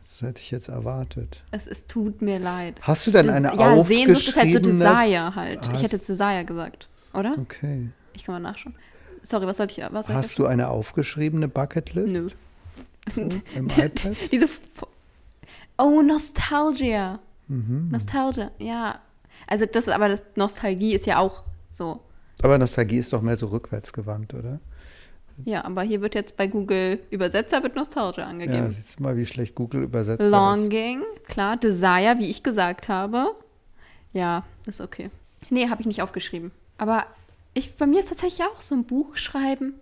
Das 0.04 0.22
hätte 0.22 0.40
ich 0.40 0.50
jetzt 0.50 0.68
erwartet. 0.68 1.42
Es, 1.50 1.66
es 1.66 1.86
tut 1.86 2.22
mir 2.22 2.38
leid. 2.38 2.78
Hast 2.82 3.06
du 3.06 3.10
denn 3.10 3.26
Das- 3.26 3.36
eine 3.36 3.54
Ja, 3.56 3.84
Sehnsucht 3.84 4.28
ist 4.28 4.36
halt 4.36 4.52
so 4.52 4.58
aufgeschriebene- 4.58 5.00
Desire 5.02 5.34
halt. 5.34 5.60
Ich 5.64 5.68
Hast- 5.72 5.82
hätte 5.82 5.98
Desire 5.98 6.44
gesagt, 6.44 6.88
oder? 7.12 7.34
Okay. 7.38 7.88
Ich 8.14 8.24
kann 8.24 8.34
mal 8.40 8.50
nachschauen. 8.50 8.74
Sorry, 9.22 9.46
was 9.46 9.56
sollte 9.56 9.72
ich, 9.80 9.92
was 9.92 10.06
soll 10.06 10.14
ich 10.14 10.18
Hast 10.22 10.38
du 10.38 10.46
eine 10.46 10.68
aufgeschriebene 10.68 11.48
Bucketlist? 11.48 12.12
Nö. 12.14 12.28
So, 13.14 13.20
Im 13.56 13.66
iPad? 13.76 14.06
Diese. 14.30 14.48
Oh, 15.78 16.00
Nostalgia. 16.02 17.18
Mhm. 17.48 17.88
Nostalgia, 17.90 18.50
ja. 18.58 18.98
Also 19.46 19.66
das, 19.66 19.88
aber 19.88 20.08
das 20.08 20.24
Nostalgie 20.36 20.94
ist 20.94 21.06
ja 21.06 21.18
auch 21.18 21.42
so. 21.70 22.00
Aber 22.42 22.58
Nostalgie 22.58 22.98
ist 22.98 23.12
doch 23.12 23.22
mehr 23.22 23.36
so 23.36 23.46
rückwärtsgewandt, 23.46 24.34
oder? 24.34 24.60
Ja, 25.44 25.64
aber 25.64 25.82
hier 25.82 26.00
wird 26.00 26.14
jetzt 26.14 26.36
bei 26.36 26.46
Google 26.46 26.98
Übersetzer 27.10 27.62
wird 27.62 27.76
Nostalgia 27.76 28.24
Ja, 28.24 28.30
angegeben. 28.30 28.70
siehst 28.70 28.98
du 28.98 29.02
mal, 29.02 29.16
wie 29.16 29.26
schlecht 29.26 29.54
Google 29.54 29.82
übersetzt 29.82 30.22
ist. 30.22 30.30
Longing, 30.30 31.02
klar. 31.28 31.56
Desire, 31.56 32.14
wie 32.18 32.30
ich 32.30 32.42
gesagt 32.42 32.88
habe. 32.88 33.34
Ja, 34.12 34.44
ist 34.66 34.80
okay. 34.80 35.10
Nee, 35.50 35.68
habe 35.68 35.80
ich 35.82 35.86
nicht 35.86 36.00
aufgeschrieben. 36.00 36.52
Aber 36.78 37.04
ich, 37.52 37.76
bei 37.76 37.86
mir 37.86 38.00
ist 38.00 38.08
tatsächlich 38.08 38.46
auch 38.46 38.62
so 38.62 38.74
ein 38.74 38.84
Buch 38.84 39.16
schreiben. 39.16 39.74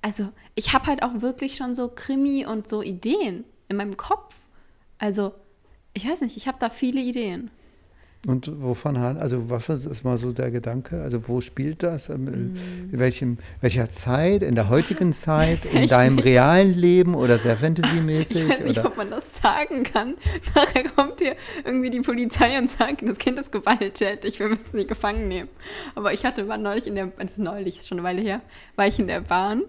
Also, 0.00 0.28
ich 0.54 0.72
habe 0.72 0.86
halt 0.86 1.02
auch 1.02 1.20
wirklich 1.20 1.56
schon 1.56 1.74
so 1.74 1.88
Krimi 1.88 2.46
und 2.46 2.68
so 2.68 2.82
Ideen 2.82 3.44
in 3.68 3.76
meinem 3.76 3.96
Kopf. 3.96 4.34
Also, 4.98 5.34
ich 5.94 6.08
weiß 6.08 6.22
nicht, 6.22 6.36
ich 6.38 6.48
habe 6.48 6.58
da 6.58 6.70
viele 6.70 7.00
Ideen. 7.00 7.50
Und 8.24 8.52
wovon 8.62 8.98
han- 9.00 9.16
also 9.16 9.50
was 9.50 9.68
ist 9.68 10.04
mal 10.04 10.16
so 10.16 10.30
der 10.32 10.52
Gedanke? 10.52 11.02
Also 11.02 11.26
wo 11.26 11.40
spielt 11.40 11.82
das? 11.82 12.08
Ähm. 12.08 12.28
In 12.92 12.98
welchem, 13.00 13.38
welcher 13.60 13.90
Zeit? 13.90 14.42
In 14.42 14.54
der 14.54 14.68
heutigen 14.68 15.12
Zeit? 15.12 15.64
In 15.64 15.82
ich 15.82 15.90
deinem 15.90 16.20
realen 16.20 16.72
Leben 16.72 17.16
oder 17.16 17.38
sehr 17.38 17.54
Ich 17.54 17.58
fantasymäßig? 17.60 18.48
weiß 18.48 18.60
nicht, 18.64 18.78
Oder? 18.78 18.86
ob 18.88 18.96
man 18.96 19.10
das 19.10 19.36
sagen 19.42 19.82
kann. 19.82 20.14
Nachher 20.54 20.84
kommt 20.94 21.20
hier 21.20 21.34
irgendwie 21.64 21.90
die 21.90 22.00
Polizei 22.00 22.56
und 22.58 22.70
sagt, 22.70 23.02
das 23.02 23.18
Kind 23.18 23.40
ist 23.40 23.50
gewalttätig, 23.50 24.38
wir 24.38 24.48
müssen 24.48 24.78
sie 24.78 24.86
gefangen 24.86 25.26
nehmen. 25.26 25.48
Aber 25.96 26.12
ich 26.12 26.24
hatte, 26.24 26.46
war 26.46 26.58
neulich 26.58 26.86
in 26.86 26.94
der, 26.94 27.10
also 27.18 27.42
neulich, 27.42 27.78
ist 27.78 27.88
schon 27.88 27.98
eine 27.98 28.06
Weile 28.06 28.22
her, 28.22 28.40
war 28.76 28.86
ich 28.86 29.00
in 29.00 29.08
der 29.08 29.20
Bahn. 29.20 29.62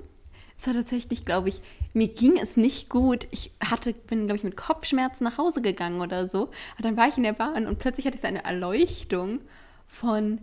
Es 0.58 0.68
war 0.68 0.74
tatsächlich, 0.74 1.26
glaube 1.26 1.50
ich, 1.50 1.62
mir 1.94 2.08
ging 2.08 2.38
es 2.42 2.58
nicht 2.58 2.90
gut. 2.90 3.28
Ich 3.32 3.52
hatte, 3.64 3.94
bin, 3.94 4.26
glaube 4.26 4.38
ich, 4.38 4.44
mit 4.44 4.58
Kopfschmerzen 4.58 5.24
nach 5.24 5.38
Hause 5.38 5.62
gegangen 5.62 6.02
oder 6.02 6.28
so. 6.28 6.50
Aber 6.76 6.84
dann 6.84 6.98
war 6.98 7.08
ich 7.08 7.18
in 7.18 7.24
der 7.24 7.34
Bahn 7.34 7.68
und 7.68 7.80
plötzlich 7.80 8.06
hatte 8.06 8.16
ich 8.16 8.22
so 8.22 8.28
eine 8.28 8.44
Erleuchtung 8.44 9.42
von, 9.88 10.40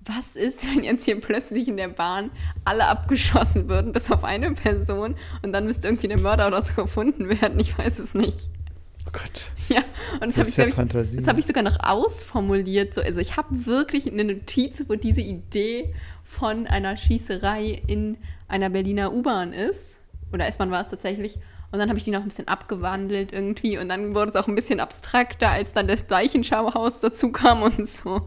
was 0.00 0.36
ist, 0.36 0.66
wenn 0.74 0.84
jetzt 0.84 1.04
hier 1.04 1.20
plötzlich 1.20 1.68
in 1.68 1.76
der 1.76 1.88
Bahn 1.88 2.30
alle 2.64 2.86
abgeschossen 2.86 3.68
würden, 3.68 3.92
bis 3.92 4.10
auf 4.10 4.24
eine 4.24 4.52
Person 4.52 5.16
und 5.42 5.52
dann 5.52 5.64
müsste 5.64 5.88
irgendwie 5.88 6.08
der 6.08 6.20
Mörder 6.20 6.46
oder 6.46 6.62
so 6.62 6.74
gefunden 6.74 7.28
werden? 7.28 7.58
Ich 7.58 7.76
weiß 7.76 7.98
es 7.98 8.14
nicht. 8.14 8.50
Oh 9.06 9.10
Gott. 9.12 9.50
Ja, 9.68 9.82
und 10.20 10.36
das, 10.36 10.36
Das 10.36 10.38
habe 10.38 10.48
ich, 10.48 10.56
ja 10.56 11.02
ich, 11.02 11.16
das 11.16 11.28
habe 11.28 11.40
ich 11.40 11.46
sogar 11.46 11.62
noch 11.62 11.78
ausformuliert. 11.80 12.94
So. 12.94 13.00
Also 13.00 13.20
ich 13.20 13.36
habe 13.36 13.66
wirklich 13.66 14.10
eine 14.10 14.24
Notiz, 14.24 14.82
wo 14.86 14.94
diese 14.94 15.20
Idee 15.20 15.94
von 16.26 16.66
einer 16.66 16.96
Schießerei 16.96 17.82
in 17.86 18.18
einer 18.48 18.70
Berliner 18.70 19.12
U-Bahn 19.12 19.52
ist. 19.52 19.98
Oder 20.32 20.46
S-Bahn 20.46 20.70
war 20.70 20.82
es 20.82 20.88
tatsächlich. 20.88 21.38
Und 21.72 21.80
dann 21.80 21.88
habe 21.88 21.98
ich 21.98 22.04
die 22.04 22.10
noch 22.10 22.22
ein 22.22 22.28
bisschen 22.28 22.48
abgewandelt 22.48 23.32
irgendwie. 23.32 23.78
Und 23.78 23.88
dann 23.88 24.14
wurde 24.14 24.30
es 24.30 24.36
auch 24.36 24.48
ein 24.48 24.54
bisschen 24.54 24.80
abstrakter, 24.80 25.50
als 25.50 25.72
dann 25.72 25.88
das 25.88 26.08
Leichenschauhaus 26.08 27.00
dazu 27.00 27.32
kam 27.32 27.62
und 27.62 27.86
so. 27.86 28.22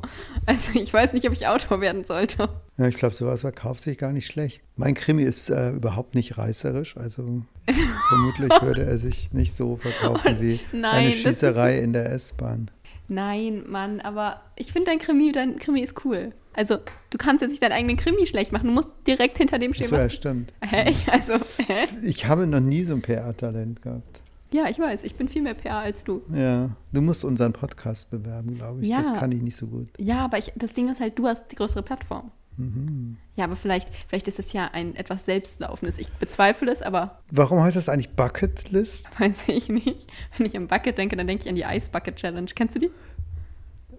Also 0.46 0.72
ich 0.74 0.94
weiß 0.94 1.14
nicht, 1.14 1.26
ob 1.28 1.34
ich 1.34 1.48
Autor 1.48 1.82
werden 1.82 2.04
sollte. 2.04 2.50
Ja, 2.78 2.88
ich 2.88 2.96
glaube, 2.96 3.16
sowas 3.16 3.42
verkauft 3.42 3.82
sich 3.82 3.98
gar 3.98 4.12
nicht 4.12 4.28
schlecht. 4.28 4.62
Mein 4.76 4.94
Krimi 4.94 5.24
ist 5.24 5.50
äh, 5.50 5.72
überhaupt 5.72 6.16
nicht 6.16 6.38
reißerisch, 6.38 6.98
also 6.98 7.44
vermutlich 8.10 8.62
würde 8.62 8.86
er 8.86 8.98
sich 8.98 9.32
nicht 9.32 9.56
so 9.56 9.78
verkaufen 9.78 10.40
wie 10.40 10.60
Nein, 10.72 11.08
eine 11.08 11.12
Schießerei 11.12 11.80
in 11.80 11.94
der 11.94 12.12
S-Bahn. 12.12 12.72
Nein, 13.10 13.64
Mann, 13.68 14.00
aber 14.00 14.42
ich 14.56 14.72
finde 14.72 14.92
dein 14.92 15.00
Krimi, 15.00 15.32
dein 15.32 15.60
Krimi 15.60 15.82
ist 15.82 16.06
cool. 16.06 16.32
Also, 16.54 16.78
du 17.10 17.18
kannst 17.18 17.42
jetzt 17.42 17.52
nicht 17.52 17.64
deinen 17.64 17.74
eigenen 17.74 17.98
Krimi 17.98 18.26
schlecht 18.26 18.52
machen. 18.52 18.68
Du 18.68 18.74
musst 18.74 18.90
direkt 19.08 19.38
hinter 19.38 19.60
dem 19.60 19.74
stehen, 19.74 19.90
So, 19.90 19.96
ja, 19.96 20.10
stimmt. 20.10 20.54
Hä? 20.62 20.94
Also, 21.12 21.34
hä? 21.58 21.88
Ich 22.04 22.26
habe 22.28 22.48
noch 22.48 22.60
nie 22.60 22.84
so 22.84 22.94
ein 22.94 23.02
PR-Talent 23.02 23.82
gehabt. 23.82 24.22
Ja, 24.52 24.68
ich 24.68 24.80
weiß, 24.80 25.04
ich 25.04 25.16
bin 25.16 25.28
viel 25.28 25.44
mehr 25.44 25.54
PR 25.54 25.78
als 25.78 26.04
du. 26.04 26.24
Ja, 26.34 26.72
du 26.92 27.02
musst 27.02 27.24
unseren 27.24 27.54
Podcast 27.54 28.10
bewerben, 28.10 28.56
glaube 28.56 28.82
ich. 28.82 28.90
Ja. 28.90 29.02
Das 29.02 29.14
kann 29.20 29.32
ich 29.32 29.42
nicht 29.42 29.56
so 29.56 29.68
gut. 29.68 29.88
Ja, 30.00 30.26
aber 30.26 30.40
ich, 30.40 30.52
das 30.56 30.74
Ding 30.74 30.90
ist 30.90 31.00
halt, 31.00 31.20
du 31.20 31.28
hast 31.28 31.52
die 31.52 31.56
größere 31.56 31.84
Plattform. 31.84 32.32
Mhm. 32.60 33.18
Ja, 33.36 33.46
aber 33.46 33.56
vielleicht, 33.56 33.88
vielleicht 34.08 34.28
ist 34.28 34.38
es 34.38 34.52
ja 34.52 34.70
ein 34.74 34.96
etwas 34.96 35.26
Selbstlaufendes. 35.26 35.98
Ich 35.98 36.12
bezweifle 36.12 36.72
es, 36.72 36.82
aber 36.82 37.20
Warum 37.32 37.62
heißt 37.62 37.78
das 37.78 37.88
eigentlich 37.88 38.12
Bucketlist? 38.12 39.08
weiß 39.20 39.48
ich 39.48 39.70
nicht. 39.70 40.08
Wenn 40.38 40.46
ich 40.46 40.56
an 40.58 40.68
Bucket 40.68 40.98
denke, 40.98 41.16
dann 41.16 41.26
denke 41.26 41.44
ich 41.44 41.50
an 41.50 41.56
die 41.56 41.64
Ice 41.64 41.90
Bucket 41.90 42.18
Challenge. 42.18 42.50
Kennst 42.54 42.76
du 42.76 42.80
die? 42.80 42.92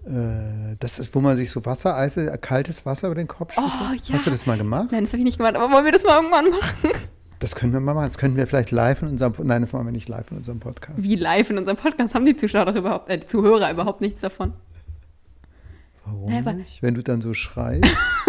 Äh, 0.07 0.77
das 0.79 0.99
ist, 0.99 1.15
wo 1.15 1.21
man 1.21 1.37
sich 1.37 1.51
so 1.51 1.65
Wasser, 1.65 1.97
Eise, 1.97 2.37
kaltes 2.39 2.85
Wasser 2.85 3.09
über 3.09 3.15
den 3.15 3.29
Kopf 3.29 3.55
schüttet. 3.55 3.71
Oh, 3.71 3.95
ja. 3.95 4.15
Hast 4.15 4.27
du 4.27 4.31
das 4.31 4.45
mal 4.47 4.59
gemacht? 4.59 4.89
Nein, 4.93 5.05
das 5.05 5.13
habe 5.13 5.19
ich 5.19 5.25
nicht 5.25 5.39
gemacht, 5.39 5.57
aber 5.57 5.73
wollen 5.73 5.85
wir 5.85 5.93
das 5.93 6.05
mal 6.05 6.17
irgendwann 6.17 6.51
machen? 6.51 6.91
Das 7.39 7.55
können 7.55 7.73
wir 7.73 7.81
mal 7.81 7.95
machen. 7.95 8.09
Das 8.09 8.19
könnten 8.19 8.37
wir 8.37 8.47
vielleicht 8.47 8.71
live 8.71 9.01
in 9.01 9.09
unserem, 9.09 9.35
nein, 9.43 9.63
das 9.63 9.73
machen 9.73 9.87
wir 9.87 9.93
nicht 9.93 10.09
live 10.09 10.31
in 10.31 10.37
unserem 10.37 10.61
Podcast. 10.61 11.03
Wie 11.03 11.17
live 11.17 11.49
in 11.49 11.57
unserem 11.57 11.79
Podcast 11.79 12.15
haben 12.15 12.27
die 12.27 12.37
Zuschauer 12.37 12.67
doch 12.67 12.75
überhaupt, 12.75 13.09
äh, 13.09 13.19
die 13.19 13.27
Zuhörer 13.27 13.71
überhaupt 13.71 14.03
nichts 14.03 14.21
davon. 14.21 14.53
Warum 16.05 16.31
Nein, 16.31 16.57
nicht? 16.57 16.83
Wenn 16.83 16.95
du 16.95 17.03
dann 17.03 17.21
so 17.21 17.35
schreist. 17.35 17.85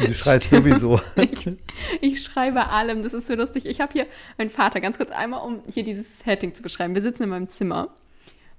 Du 0.00 0.12
schreist 0.14 0.50
sowieso. 0.50 1.00
Ich, 1.16 1.50
ich 2.00 2.22
schreibe 2.22 2.70
allem, 2.70 3.02
das 3.02 3.12
ist 3.12 3.26
so 3.26 3.34
lustig. 3.34 3.66
Ich 3.66 3.80
habe 3.80 3.92
hier 3.92 4.06
meinen 4.38 4.50
Vater, 4.50 4.80
ganz 4.80 4.96
kurz 4.96 5.10
einmal, 5.10 5.40
um 5.44 5.62
hier 5.72 5.84
dieses 5.84 6.20
Setting 6.20 6.54
zu 6.54 6.62
beschreiben. 6.62 6.94
Wir 6.94 7.02
sitzen 7.02 7.24
in 7.24 7.28
meinem 7.28 7.48
Zimmer, 7.48 7.88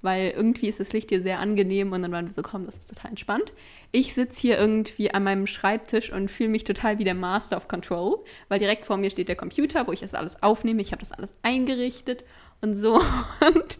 weil 0.02 0.30
irgendwie 0.30 0.68
ist 0.68 0.80
das 0.80 0.92
Licht 0.92 1.10
hier 1.10 1.20
sehr 1.20 1.40
angenehm 1.40 1.92
und 1.92 2.02
dann 2.02 2.12
waren 2.12 2.26
wir 2.26 2.32
so, 2.32 2.42
komm, 2.42 2.66
das 2.66 2.76
ist 2.76 2.88
total 2.88 3.10
entspannt. 3.10 3.52
Ich 3.92 4.14
sitze 4.14 4.40
hier 4.40 4.58
irgendwie 4.58 5.10
an 5.10 5.24
meinem 5.24 5.46
Schreibtisch 5.46 6.12
und 6.12 6.30
fühle 6.30 6.50
mich 6.50 6.64
total 6.64 6.98
wie 6.98 7.04
der 7.04 7.14
Master 7.14 7.56
of 7.56 7.68
Control, 7.68 8.18
weil 8.48 8.58
direkt 8.58 8.86
vor 8.86 8.96
mir 8.96 9.10
steht 9.10 9.28
der 9.28 9.36
Computer, 9.36 9.86
wo 9.86 9.92
ich 9.92 10.00
das 10.00 10.14
alles 10.14 10.42
aufnehme. 10.42 10.82
Ich 10.82 10.92
habe 10.92 11.00
das 11.00 11.12
alles 11.12 11.34
eingerichtet 11.42 12.24
und 12.60 12.74
so. 12.74 13.00
Und 13.40 13.78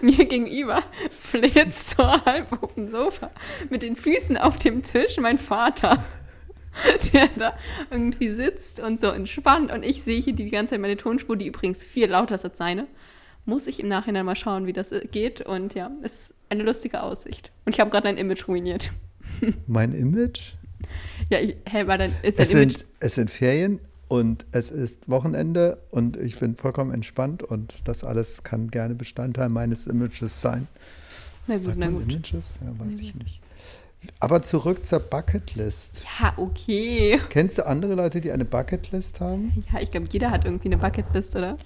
mir 0.00 0.24
gegenüber 0.24 0.82
flitzt 1.20 1.96
so 1.96 2.04
halb 2.04 2.62
auf 2.62 2.74
dem 2.74 2.88
Sofa 2.88 3.30
mit 3.70 3.82
den 3.82 3.94
Füßen 3.94 4.36
auf 4.36 4.56
dem 4.56 4.82
Tisch 4.82 5.18
mein 5.18 5.38
Vater 5.38 6.04
der 7.12 7.28
da 7.36 7.56
irgendwie 7.90 8.28
sitzt 8.30 8.80
und 8.80 9.00
so 9.00 9.08
entspannt. 9.10 9.72
Und 9.72 9.84
ich 9.84 10.02
sehe 10.02 10.20
hier 10.20 10.34
die 10.34 10.50
ganze 10.50 10.70
Zeit 10.70 10.80
meine 10.80 10.96
Tonspur, 10.96 11.36
die 11.36 11.46
übrigens 11.46 11.82
viel 11.82 12.08
lauter 12.08 12.34
ist 12.36 12.44
als 12.44 12.58
seine. 12.58 12.86
Muss 13.44 13.66
ich 13.66 13.80
im 13.80 13.88
Nachhinein 13.88 14.26
mal 14.26 14.36
schauen, 14.36 14.66
wie 14.66 14.72
das 14.72 14.92
äh, 14.92 15.00
geht. 15.10 15.40
Und 15.40 15.74
ja, 15.74 15.90
ist 16.02 16.34
eine 16.50 16.62
lustige 16.62 17.02
Aussicht. 17.02 17.50
Und 17.64 17.74
ich 17.74 17.80
habe 17.80 17.90
gerade 17.90 18.04
dein 18.04 18.18
Image 18.18 18.46
ruiniert. 18.46 18.90
mein 19.66 19.92
Image? 19.94 20.52
Ja, 21.30 21.38
ich, 21.40 21.56
hä, 21.68 21.86
war 21.86 21.98
dein, 21.98 22.14
ist 22.22 22.38
dein 22.38 22.46
Es 22.46 22.52
Image. 22.52 22.72
sind, 22.78 22.86
es 23.00 23.14
sind 23.14 23.30
Ferien 23.30 23.80
und 24.08 24.46
es 24.52 24.70
ist 24.70 25.08
Wochenende 25.08 25.82
und 25.90 26.16
ich 26.16 26.38
bin 26.38 26.56
vollkommen 26.56 26.92
entspannt 26.92 27.42
und 27.42 27.74
das 27.84 28.04
alles 28.04 28.42
kann 28.42 28.70
gerne 28.70 28.94
Bestandteil 28.94 29.48
meines 29.48 29.86
Images 29.86 30.40
sein. 30.40 30.66
Na 31.46 31.56
gut, 31.56 31.64
Sagt 31.64 31.78
na 31.78 31.88
gut. 31.88 32.02
Images? 32.10 32.58
Ja, 32.62 32.86
weiß 32.86 33.00
ich 33.00 33.14
nicht. 33.14 33.40
Aber 34.20 34.42
zurück 34.42 34.86
zur 34.86 35.00
Bucketlist. 35.00 36.04
Ja, 36.20 36.32
okay. 36.36 37.20
Kennst 37.30 37.58
du 37.58 37.66
andere 37.66 37.94
Leute, 37.94 38.20
die 38.20 38.32
eine 38.32 38.44
Bucketlist 38.44 39.20
haben? 39.20 39.64
Ja, 39.72 39.80
ich 39.80 39.90
glaube, 39.90 40.08
jeder 40.10 40.30
hat 40.30 40.44
irgendwie 40.44 40.68
eine 40.68 40.78
Bucketlist, 40.78 41.36
oder? 41.36 41.56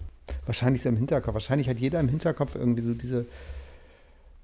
Wahrscheinlich 0.47 0.83
so 0.83 0.89
im 0.89 0.97
Hinterkopf. 0.97 1.35
Wahrscheinlich 1.35 1.69
hat 1.69 1.79
jeder 1.79 2.01
im 2.01 2.09
Hinterkopf 2.09 2.55
irgendwie 2.55 2.83
so 2.83 2.95
diese 2.95 3.27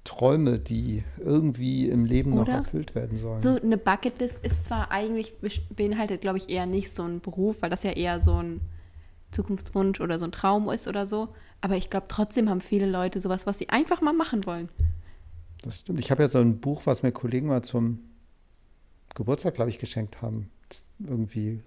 Träume, 0.03 0.59
die 0.59 1.03
irgendwie 1.19 1.89
im 1.89 2.05
Leben 2.05 2.31
noch 2.31 2.43
Oder? 2.43 2.53
erfüllt 2.53 2.95
werden 2.95 3.19
sollen. 3.19 3.41
So 3.41 3.59
eine 3.61 3.77
Bucketlist 3.77 4.43
ist 4.43 4.65
zwar 4.65 4.91
eigentlich, 4.91 5.33
beinhaltet, 5.75 6.21
glaube 6.21 6.37
ich, 6.37 6.49
eher 6.49 6.65
nicht 6.65 6.93
so 6.93 7.03
einen 7.03 7.19
Beruf, 7.19 7.57
weil 7.61 7.69
das 7.69 7.83
ja 7.83 7.91
eher 7.91 8.19
so 8.19 8.41
ein 8.41 8.61
Zukunftswunsch 9.31 10.01
oder 10.01 10.17
so 10.17 10.25
ein 10.25 10.31
Traum 10.31 10.69
ist 10.69 10.87
oder 10.87 11.05
so. 11.05 11.29
Aber 11.61 11.75
ich 11.75 11.89
glaube, 11.89 12.07
trotzdem 12.07 12.49
haben 12.49 12.61
viele 12.61 12.87
Leute 12.87 13.19
sowas, 13.21 13.45
was 13.45 13.59
sie 13.59 13.69
einfach 13.69 14.01
mal 14.01 14.13
machen 14.13 14.45
wollen. 14.45 14.69
Das 15.61 15.79
stimmt. 15.79 15.99
Ich 15.99 16.11
habe 16.11 16.23
ja 16.23 16.27
so 16.27 16.39
ein 16.39 16.59
Buch, 16.59 16.83
was 16.85 17.03
mir 17.03 17.11
Kollegen 17.11 17.47
mal 17.47 17.63
zum 17.63 17.99
Geburtstag, 19.15 19.55
glaube 19.55 19.69
ich, 19.69 19.79
geschenkt 19.79 20.21
haben. 20.21 20.49
Irgendwie 20.99 21.61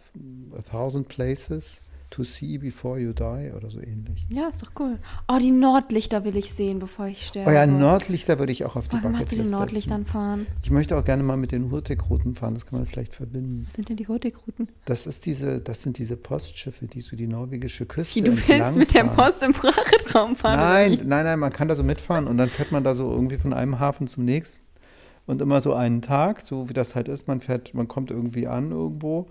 A 0.56 0.62
Thousand 0.62 1.08
Places 1.08 1.80
to 2.12 2.24
See 2.24 2.58
Before 2.58 2.98
You 2.98 3.12
Die 3.12 3.52
oder 3.56 3.70
so 3.70 3.80
ähnlich. 3.80 4.24
Ja, 4.28 4.48
ist 4.48 4.62
doch 4.62 4.72
cool. 4.78 4.98
Oh, 5.28 5.38
die 5.40 5.50
Nordlichter 5.50 6.24
will 6.24 6.36
ich 6.36 6.52
sehen, 6.52 6.78
bevor 6.78 7.06
ich 7.06 7.26
sterbe. 7.26 7.50
Oh 7.50 7.52
ja, 7.52 7.66
Nordlichter 7.66 8.38
würde 8.38 8.52
ich 8.52 8.64
auch 8.64 8.76
auf 8.76 8.86
die 8.88 8.92
Wollen 8.92 9.02
wir 9.04 9.10
mal 9.10 9.18
zu 9.26 9.34
den 9.34 9.44
Bucketlist 9.44 9.52
Nordlichtern 9.52 10.00
setzen. 10.02 10.12
fahren? 10.12 10.46
Ich 10.62 10.70
möchte 10.70 10.96
auch 10.96 11.04
gerne 11.04 11.22
mal 11.22 11.36
mit 11.36 11.52
den 11.52 11.70
Hurtigruten 11.70 12.34
fahren, 12.34 12.54
das 12.54 12.66
kann 12.66 12.78
man 12.78 12.86
vielleicht 12.86 13.14
verbinden. 13.14 13.64
Was 13.66 13.74
sind 13.74 13.88
denn 13.88 13.96
die 13.96 14.06
Hurtigruten? 14.06 14.68
Das, 14.84 15.06
ist 15.06 15.26
diese, 15.26 15.60
das 15.60 15.82
sind 15.82 15.98
diese 15.98 16.16
Postschiffe, 16.16 16.86
die 16.86 17.00
so 17.00 17.16
die 17.16 17.26
norwegische 17.26 17.86
Küste 17.86 18.16
Wie, 18.16 18.22
du 18.22 18.36
willst 18.48 18.76
mit 18.76 18.94
der. 18.94 19.04
Post 19.04 19.42
im 19.42 19.52
Frachtraum 19.52 20.36
fahren? 20.36 20.58
Nein, 20.58 21.00
nein, 21.04 21.24
nein, 21.24 21.38
man 21.38 21.52
kann 21.52 21.68
da 21.68 21.74
so 21.74 21.82
mitfahren 21.82 22.26
und 22.26 22.36
dann 22.36 22.48
fährt 22.48 22.72
man 22.72 22.84
da 22.84 22.94
so 22.94 23.10
irgendwie 23.10 23.36
von 23.36 23.52
einem 23.52 23.80
Hafen 23.80 24.06
zum 24.06 24.24
nächsten. 24.24 24.64
Und 25.24 25.40
immer 25.40 25.60
so 25.60 25.72
einen 25.74 26.02
Tag, 26.02 26.42
so 26.44 26.68
wie 26.68 26.72
das 26.72 26.94
halt 26.94 27.08
ist, 27.08 27.28
man 27.28 27.40
fährt, 27.40 27.74
man 27.74 27.88
kommt 27.88 28.10
irgendwie 28.10 28.48
an 28.48 28.72
irgendwo, 28.72 29.28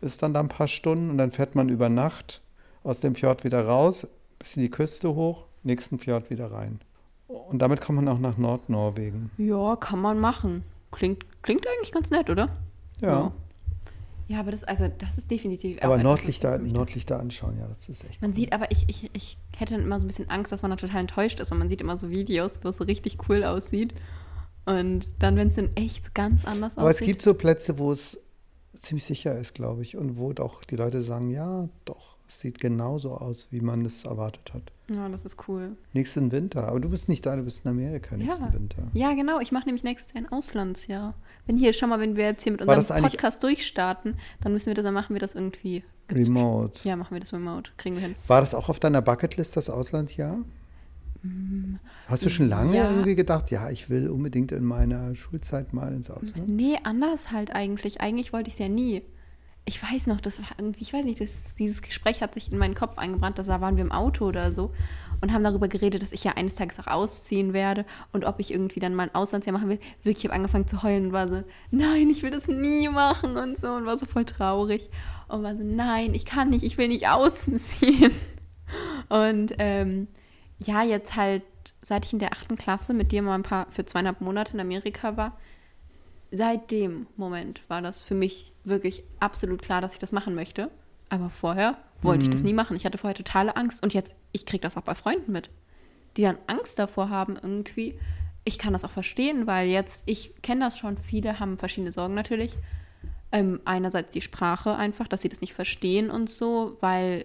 ist 0.00 0.22
dann 0.22 0.34
da 0.34 0.40
ein 0.40 0.48
paar 0.48 0.68
Stunden 0.68 1.10
und 1.10 1.18
dann 1.18 1.32
fährt 1.32 1.54
man 1.54 1.68
über 1.68 1.88
Nacht 1.88 2.42
aus 2.84 3.00
dem 3.00 3.14
Fjord 3.14 3.44
wieder 3.44 3.64
raus, 3.66 4.06
bisschen 4.38 4.62
die 4.62 4.70
Küste 4.70 5.14
hoch, 5.14 5.44
nächsten 5.62 5.98
Fjord 5.98 6.30
wieder 6.30 6.52
rein. 6.52 6.80
Und 7.28 7.58
damit 7.60 7.80
kommt 7.80 7.96
man 7.96 8.08
auch 8.08 8.18
nach 8.20 8.36
Nordnorwegen. 8.38 9.30
Ja, 9.38 9.76
kann 9.76 10.00
man 10.00 10.20
machen. 10.20 10.62
Klingt, 10.92 11.24
klingt 11.42 11.66
eigentlich 11.66 11.92
ganz 11.92 12.10
nett, 12.10 12.30
oder? 12.30 12.48
Ja, 13.00 13.32
Ja, 14.28 14.40
aber 14.40 14.50
das, 14.52 14.64
also, 14.64 14.88
das 14.98 15.18
ist 15.18 15.30
definitiv. 15.30 15.82
aber 15.82 15.98
Nordlichter. 15.98 16.58
Nordlichter 16.58 17.18
anschauen, 17.20 17.58
ja, 17.58 17.66
das 17.68 17.88
ist 17.88 18.04
echt. 18.04 18.20
Man 18.22 18.30
cool. 18.30 18.34
sieht 18.34 18.52
aber, 18.52 18.70
ich, 18.70 18.84
ich, 18.88 19.10
ich 19.12 19.38
hätte 19.56 19.74
dann 19.74 19.82
immer 19.84 19.98
so 19.98 20.04
ein 20.04 20.08
bisschen 20.08 20.30
Angst, 20.30 20.52
dass 20.52 20.62
man 20.62 20.70
dann 20.70 20.78
total 20.78 21.00
enttäuscht 21.00 21.40
ist, 21.40 21.50
weil 21.50 21.58
man 21.58 21.68
sieht 21.68 21.80
immer 21.80 21.96
so 21.96 22.10
Videos, 22.10 22.60
wo 22.62 22.68
es 22.68 22.76
so 22.76 22.84
richtig 22.84 23.18
cool 23.28 23.42
aussieht. 23.44 23.94
Und 24.64 25.10
dann, 25.20 25.36
wenn 25.36 25.48
es 25.48 25.58
in 25.58 25.76
echt 25.76 26.14
ganz 26.14 26.44
anders 26.44 26.76
Aber 26.78 26.90
es 26.90 26.96
aussieht. 26.96 27.06
gibt 27.08 27.22
so 27.22 27.34
Plätze, 27.34 27.78
wo 27.78 27.92
es 27.92 28.18
ziemlich 28.80 29.04
sicher 29.04 29.36
ist, 29.38 29.54
glaube 29.54 29.82
ich, 29.82 29.96
und 29.96 30.16
wo 30.18 30.32
doch 30.32 30.64
die 30.64 30.76
Leute 30.76 31.02
sagen, 31.02 31.30
ja, 31.30 31.68
doch, 31.84 32.16
es 32.28 32.40
sieht 32.40 32.60
genauso 32.60 33.12
aus, 33.16 33.48
wie 33.50 33.60
man 33.60 33.84
es 33.84 34.04
erwartet 34.04 34.52
hat. 34.54 34.62
ja, 34.88 35.08
das 35.08 35.24
ist 35.24 35.48
cool. 35.48 35.76
Nächsten 35.92 36.32
Winter. 36.32 36.66
Aber 36.68 36.80
du 36.80 36.88
bist 36.88 37.08
nicht 37.08 37.24
da, 37.24 37.36
du 37.36 37.42
bist 37.42 37.64
in 37.64 37.70
Amerika 37.70 38.16
nächsten 38.16 38.44
Ja. 38.46 38.52
Winter. 38.52 38.82
Ja, 38.94 39.12
genau. 39.14 39.38
Ich 39.40 39.52
mache 39.52 39.66
nämlich 39.66 39.84
nächstes 39.84 40.12
Jahr 40.12 40.24
ein 40.24 40.32
Auslandsjahr. 40.32 41.14
Wenn 41.46 41.56
hier, 41.56 41.72
schau 41.72 41.86
mal, 41.86 42.00
wenn 42.00 42.16
wir 42.16 42.24
jetzt 42.24 42.42
hier 42.42 42.52
mit 42.52 42.62
unserem 42.66 43.02
Podcast 43.04 43.42
durchstarten, 43.42 44.16
dann 44.40 44.52
müssen 44.52 44.66
wir 44.66 44.74
das, 44.74 44.84
dann 44.84 44.94
machen 44.94 45.14
wir 45.14 45.20
das 45.20 45.34
irgendwie. 45.34 45.84
Remote. 46.10 46.80
Ja, 46.88 46.96
machen 46.96 47.14
wir 47.14 47.20
das 47.20 47.32
remote. 47.32 47.70
Kriegen 47.76 47.96
wir 47.96 48.02
hin. 48.02 48.16
War 48.26 48.40
das 48.40 48.54
auch 48.54 48.68
auf 48.68 48.78
deiner 48.80 49.02
Bucketlist, 49.02 49.56
das 49.56 49.68
Auslandjahr? 49.70 50.38
Hast 52.08 52.24
du 52.24 52.30
schon 52.30 52.48
lange 52.48 52.76
ja. 52.76 52.90
irgendwie 52.90 53.16
gedacht, 53.16 53.50
ja, 53.50 53.68
ich 53.70 53.90
will 53.90 54.08
unbedingt 54.08 54.52
in 54.52 54.64
meiner 54.64 55.14
Schulzeit 55.16 55.72
mal 55.72 55.92
ins 55.92 56.10
Ausland? 56.10 56.48
Nee, 56.48 56.78
anders 56.84 57.32
halt 57.32 57.52
eigentlich. 57.54 58.00
Eigentlich 58.00 58.32
wollte 58.32 58.48
ich 58.48 58.54
es 58.54 58.60
ja 58.60 58.68
nie. 58.68 59.02
Ich 59.64 59.82
weiß 59.82 60.06
noch, 60.06 60.20
das 60.20 60.38
war 60.38 60.46
irgendwie, 60.58 60.82
ich 60.82 60.92
weiß 60.92 61.04
nicht, 61.04 61.20
das, 61.20 61.56
dieses 61.56 61.82
Gespräch 61.82 62.22
hat 62.22 62.34
sich 62.34 62.52
in 62.52 62.58
meinen 62.58 62.76
Kopf 62.76 62.98
eingebrannt. 62.98 63.38
Das 63.38 63.48
war, 63.48 63.60
waren 63.60 63.76
wir 63.76 63.82
im 63.82 63.90
Auto 63.90 64.24
oder 64.26 64.54
so 64.54 64.70
und 65.20 65.32
haben 65.32 65.42
darüber 65.42 65.66
geredet, 65.66 66.02
dass 66.02 66.12
ich 66.12 66.22
ja 66.22 66.32
eines 66.32 66.54
Tages 66.54 66.78
auch 66.78 66.86
ausziehen 66.86 67.52
werde 67.52 67.84
und 68.12 68.24
ob 68.24 68.38
ich 68.38 68.52
irgendwie 68.52 68.78
dann 68.78 68.94
mal 68.94 69.04
ein 69.04 69.14
Auslandsjahr 69.14 69.52
machen 69.52 69.68
will. 69.68 69.80
Wirklich, 70.04 70.24
ich 70.24 70.30
habe 70.30 70.34
angefangen 70.34 70.68
zu 70.68 70.84
heulen 70.84 71.06
und 71.06 71.12
war 71.12 71.28
so, 71.28 71.42
nein, 71.72 72.08
ich 72.10 72.22
will 72.22 72.30
das 72.30 72.46
nie 72.46 72.88
machen 72.88 73.36
und 73.36 73.58
so 73.58 73.72
und 73.72 73.86
war 73.86 73.98
so 73.98 74.06
voll 74.06 74.24
traurig 74.24 74.88
und 75.26 75.42
war 75.42 75.56
so, 75.56 75.64
nein, 75.64 76.14
ich 76.14 76.24
kann 76.24 76.50
nicht, 76.50 76.62
ich 76.62 76.78
will 76.78 76.86
nicht 76.86 77.08
ausziehen. 77.08 78.12
Und 79.08 79.54
ähm, 79.58 80.08
ja, 80.58 80.82
jetzt 80.82 81.16
halt, 81.16 81.42
seit 81.82 82.04
ich 82.04 82.12
in 82.12 82.18
der 82.18 82.32
achten 82.32 82.56
Klasse 82.56 82.94
mit 82.94 83.12
dir 83.12 83.22
mal 83.22 83.34
ein 83.34 83.42
paar 83.42 83.66
für 83.70 83.84
zweieinhalb 83.84 84.20
Monate 84.20 84.54
in 84.54 84.60
Amerika 84.60 85.16
war, 85.16 85.36
seit 86.30 86.70
dem 86.70 87.06
Moment 87.16 87.62
war 87.68 87.82
das 87.82 88.02
für 88.02 88.14
mich 88.14 88.52
wirklich 88.64 89.04
absolut 89.20 89.62
klar, 89.62 89.80
dass 89.80 89.94
ich 89.94 89.98
das 89.98 90.12
machen 90.12 90.34
möchte. 90.34 90.70
Aber 91.08 91.30
vorher 91.30 91.76
wollte 92.02 92.24
ich 92.24 92.30
das 92.30 92.42
nie 92.42 92.52
machen. 92.52 92.76
Ich 92.76 92.84
hatte 92.84 92.98
vorher 92.98 93.14
totale 93.14 93.56
Angst 93.56 93.82
und 93.82 93.94
jetzt, 93.94 94.16
ich 94.32 94.44
kriege 94.44 94.62
das 94.62 94.76
auch 94.76 94.82
bei 94.82 94.94
Freunden 94.94 95.32
mit, 95.32 95.50
die 96.16 96.22
dann 96.22 96.38
Angst 96.46 96.78
davor 96.78 97.10
haben 97.10 97.36
irgendwie. 97.36 97.98
Ich 98.44 98.58
kann 98.58 98.72
das 98.72 98.84
auch 98.84 98.90
verstehen, 98.90 99.46
weil 99.46 99.68
jetzt, 99.68 100.04
ich 100.06 100.34
kenne 100.42 100.64
das 100.64 100.78
schon, 100.78 100.98
viele 100.98 101.40
haben 101.40 101.58
verschiedene 101.58 101.92
Sorgen 101.92 102.14
natürlich. 102.14 102.56
Ähm, 103.32 103.60
einerseits 103.64 104.12
die 104.12 104.20
Sprache 104.20 104.76
einfach, 104.76 105.08
dass 105.08 105.22
sie 105.22 105.28
das 105.28 105.40
nicht 105.40 105.54
verstehen 105.54 106.10
und 106.10 106.30
so, 106.30 106.76
weil, 106.80 107.24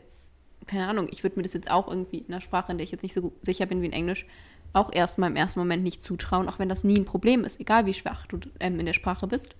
keine 0.67 0.87
Ahnung, 0.87 1.07
ich 1.11 1.23
würde 1.23 1.37
mir 1.37 1.43
das 1.43 1.53
jetzt 1.53 1.69
auch 1.69 1.87
irgendwie 1.87 2.19
in 2.19 2.27
einer 2.27 2.41
Sprache, 2.41 2.71
in 2.71 2.77
der 2.77 2.83
ich 2.83 2.91
jetzt 2.91 3.03
nicht 3.03 3.13
so 3.13 3.33
sicher 3.41 3.65
bin 3.65 3.81
wie 3.81 3.87
in 3.87 3.93
Englisch, 3.93 4.25
auch 4.73 4.91
erstmal 4.93 5.29
im 5.29 5.35
ersten 5.35 5.59
Moment 5.59 5.83
nicht 5.83 6.03
zutrauen, 6.03 6.47
auch 6.47 6.59
wenn 6.59 6.69
das 6.69 6.83
nie 6.83 6.97
ein 6.97 7.05
Problem 7.05 7.43
ist, 7.43 7.59
egal 7.59 7.85
wie 7.85 7.93
schwach 7.93 8.25
du 8.27 8.39
ähm, 8.59 8.79
in 8.79 8.85
der 8.85 8.93
Sprache 8.93 9.27
bist. 9.27 9.55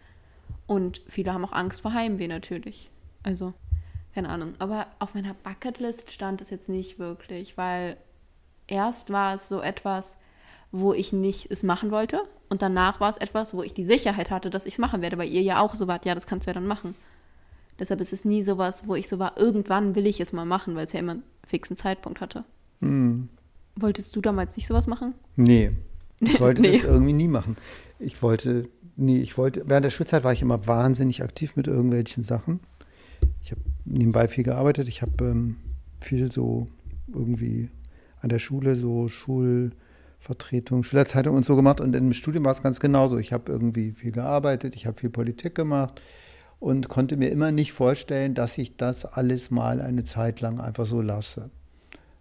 Und 0.67 1.01
viele 1.07 1.33
haben 1.33 1.43
auch 1.43 1.51
Angst 1.51 1.81
vor 1.81 1.93
Heimweh 1.93 2.27
natürlich. 2.27 2.89
Also, 3.23 3.53
keine 4.13 4.29
Ahnung. 4.29 4.53
Aber 4.59 4.87
auf 4.99 5.13
meiner 5.13 5.33
Bucketlist 5.33 6.11
stand 6.11 6.39
es 6.41 6.49
jetzt 6.49 6.69
nicht 6.69 6.97
wirklich, 6.97 7.57
weil 7.57 7.97
erst 8.67 9.09
war 9.09 9.35
es 9.35 9.47
so 9.47 9.61
etwas, 9.61 10.15
wo 10.71 10.93
ich 10.93 11.11
nicht 11.11 11.51
es 11.51 11.63
machen 11.63 11.91
wollte. 11.91 12.21
Und 12.49 12.61
danach 12.61 12.99
war 12.99 13.09
es 13.09 13.17
etwas, 13.17 13.53
wo 13.53 13.63
ich 13.63 13.73
die 13.73 13.85
Sicherheit 13.85 14.29
hatte, 14.29 14.49
dass 14.49 14.65
ich 14.65 14.75
es 14.75 14.79
machen 14.79 15.01
werde, 15.01 15.17
weil 15.17 15.29
ihr 15.29 15.41
ja 15.41 15.59
auch 15.59 15.75
so 15.75 15.87
wart, 15.87 16.05
ja, 16.05 16.15
das 16.15 16.27
kannst 16.27 16.47
du 16.47 16.49
ja 16.49 16.53
dann 16.53 16.67
machen. 16.67 16.95
Deshalb 17.81 17.99
ist 17.99 18.13
es 18.13 18.25
nie 18.25 18.43
sowas, 18.43 18.83
wo 18.85 18.93
ich 18.93 19.09
so 19.09 19.17
war, 19.17 19.39
irgendwann 19.39 19.95
will 19.95 20.05
ich 20.05 20.21
es 20.21 20.33
mal 20.33 20.45
machen, 20.45 20.75
weil 20.75 20.85
es 20.85 20.93
ja 20.93 20.99
immer 20.99 21.13
einen 21.13 21.23
fixen 21.47 21.77
Zeitpunkt 21.77 22.21
hatte. 22.21 22.45
Hm. 22.79 23.27
Wolltest 23.75 24.15
du 24.15 24.21
damals 24.21 24.55
nicht 24.55 24.67
sowas 24.67 24.85
machen? 24.85 25.15
Nee. 25.35 25.71
Ich 26.19 26.39
wollte 26.39 26.61
Nee. 26.61 26.73
das 26.73 26.83
irgendwie 26.83 27.13
nie 27.13 27.27
machen. 27.27 27.57
Ich 27.97 28.21
wollte, 28.21 28.69
nee, 28.97 29.19
ich 29.19 29.35
wollte, 29.35 29.63
während 29.65 29.83
der 29.85 29.89
Schulzeit 29.89 30.23
war 30.23 30.31
ich 30.31 30.43
immer 30.43 30.67
wahnsinnig 30.67 31.23
aktiv 31.23 31.55
mit 31.55 31.65
irgendwelchen 31.65 32.21
Sachen. 32.21 32.59
Ich 33.43 33.49
habe 33.49 33.61
nebenbei 33.85 34.27
viel 34.27 34.43
gearbeitet. 34.43 34.87
Ich 34.87 35.01
habe 35.01 35.25
ähm, 35.25 35.57
viel 35.99 36.31
so 36.31 36.67
irgendwie 37.11 37.71
an 38.19 38.29
der 38.29 38.37
Schule 38.37 38.75
so 38.75 39.07
Schulvertretung, 39.07 40.83
Schülerzeitung 40.83 41.35
und 41.35 41.45
so 41.45 41.55
gemacht. 41.55 41.81
Und 41.81 41.95
im 41.95 42.13
Studium 42.13 42.45
war 42.45 42.51
es 42.51 42.61
ganz 42.61 42.79
genauso. 42.79 43.17
Ich 43.17 43.33
habe 43.33 43.51
irgendwie 43.51 43.93
viel 43.93 44.11
gearbeitet, 44.11 44.75
ich 44.75 44.85
habe 44.85 44.99
viel 44.99 45.09
Politik 45.09 45.55
gemacht 45.55 45.99
und 46.61 46.89
konnte 46.89 47.17
mir 47.17 47.29
immer 47.31 47.51
nicht 47.51 47.73
vorstellen, 47.73 48.35
dass 48.35 48.57
ich 48.59 48.77
das 48.77 49.03
alles 49.03 49.49
mal 49.49 49.81
eine 49.81 50.03
Zeit 50.03 50.41
lang 50.41 50.61
einfach 50.61 50.85
so 50.85 51.01
lasse. 51.01 51.49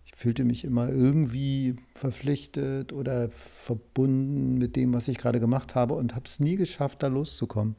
Ich 0.07 0.15
fühlte 0.17 0.45
mich 0.45 0.65
immer 0.65 0.89
irgendwie 0.89 1.77
verpflichtet 1.95 2.93
oder 2.95 3.29
verbunden 3.29 4.57
mit 4.57 4.77
dem, 4.77 4.95
was 4.95 5.09
ich 5.09 5.19
gerade 5.19 5.41
gemacht 5.41 5.75
habe 5.75 5.93
und 5.93 6.15
habe 6.15 6.25
es 6.27 6.41
nie 6.41 6.57
geschafft, 6.57 7.03
da 7.03 7.09
loszukommen. 7.09 7.77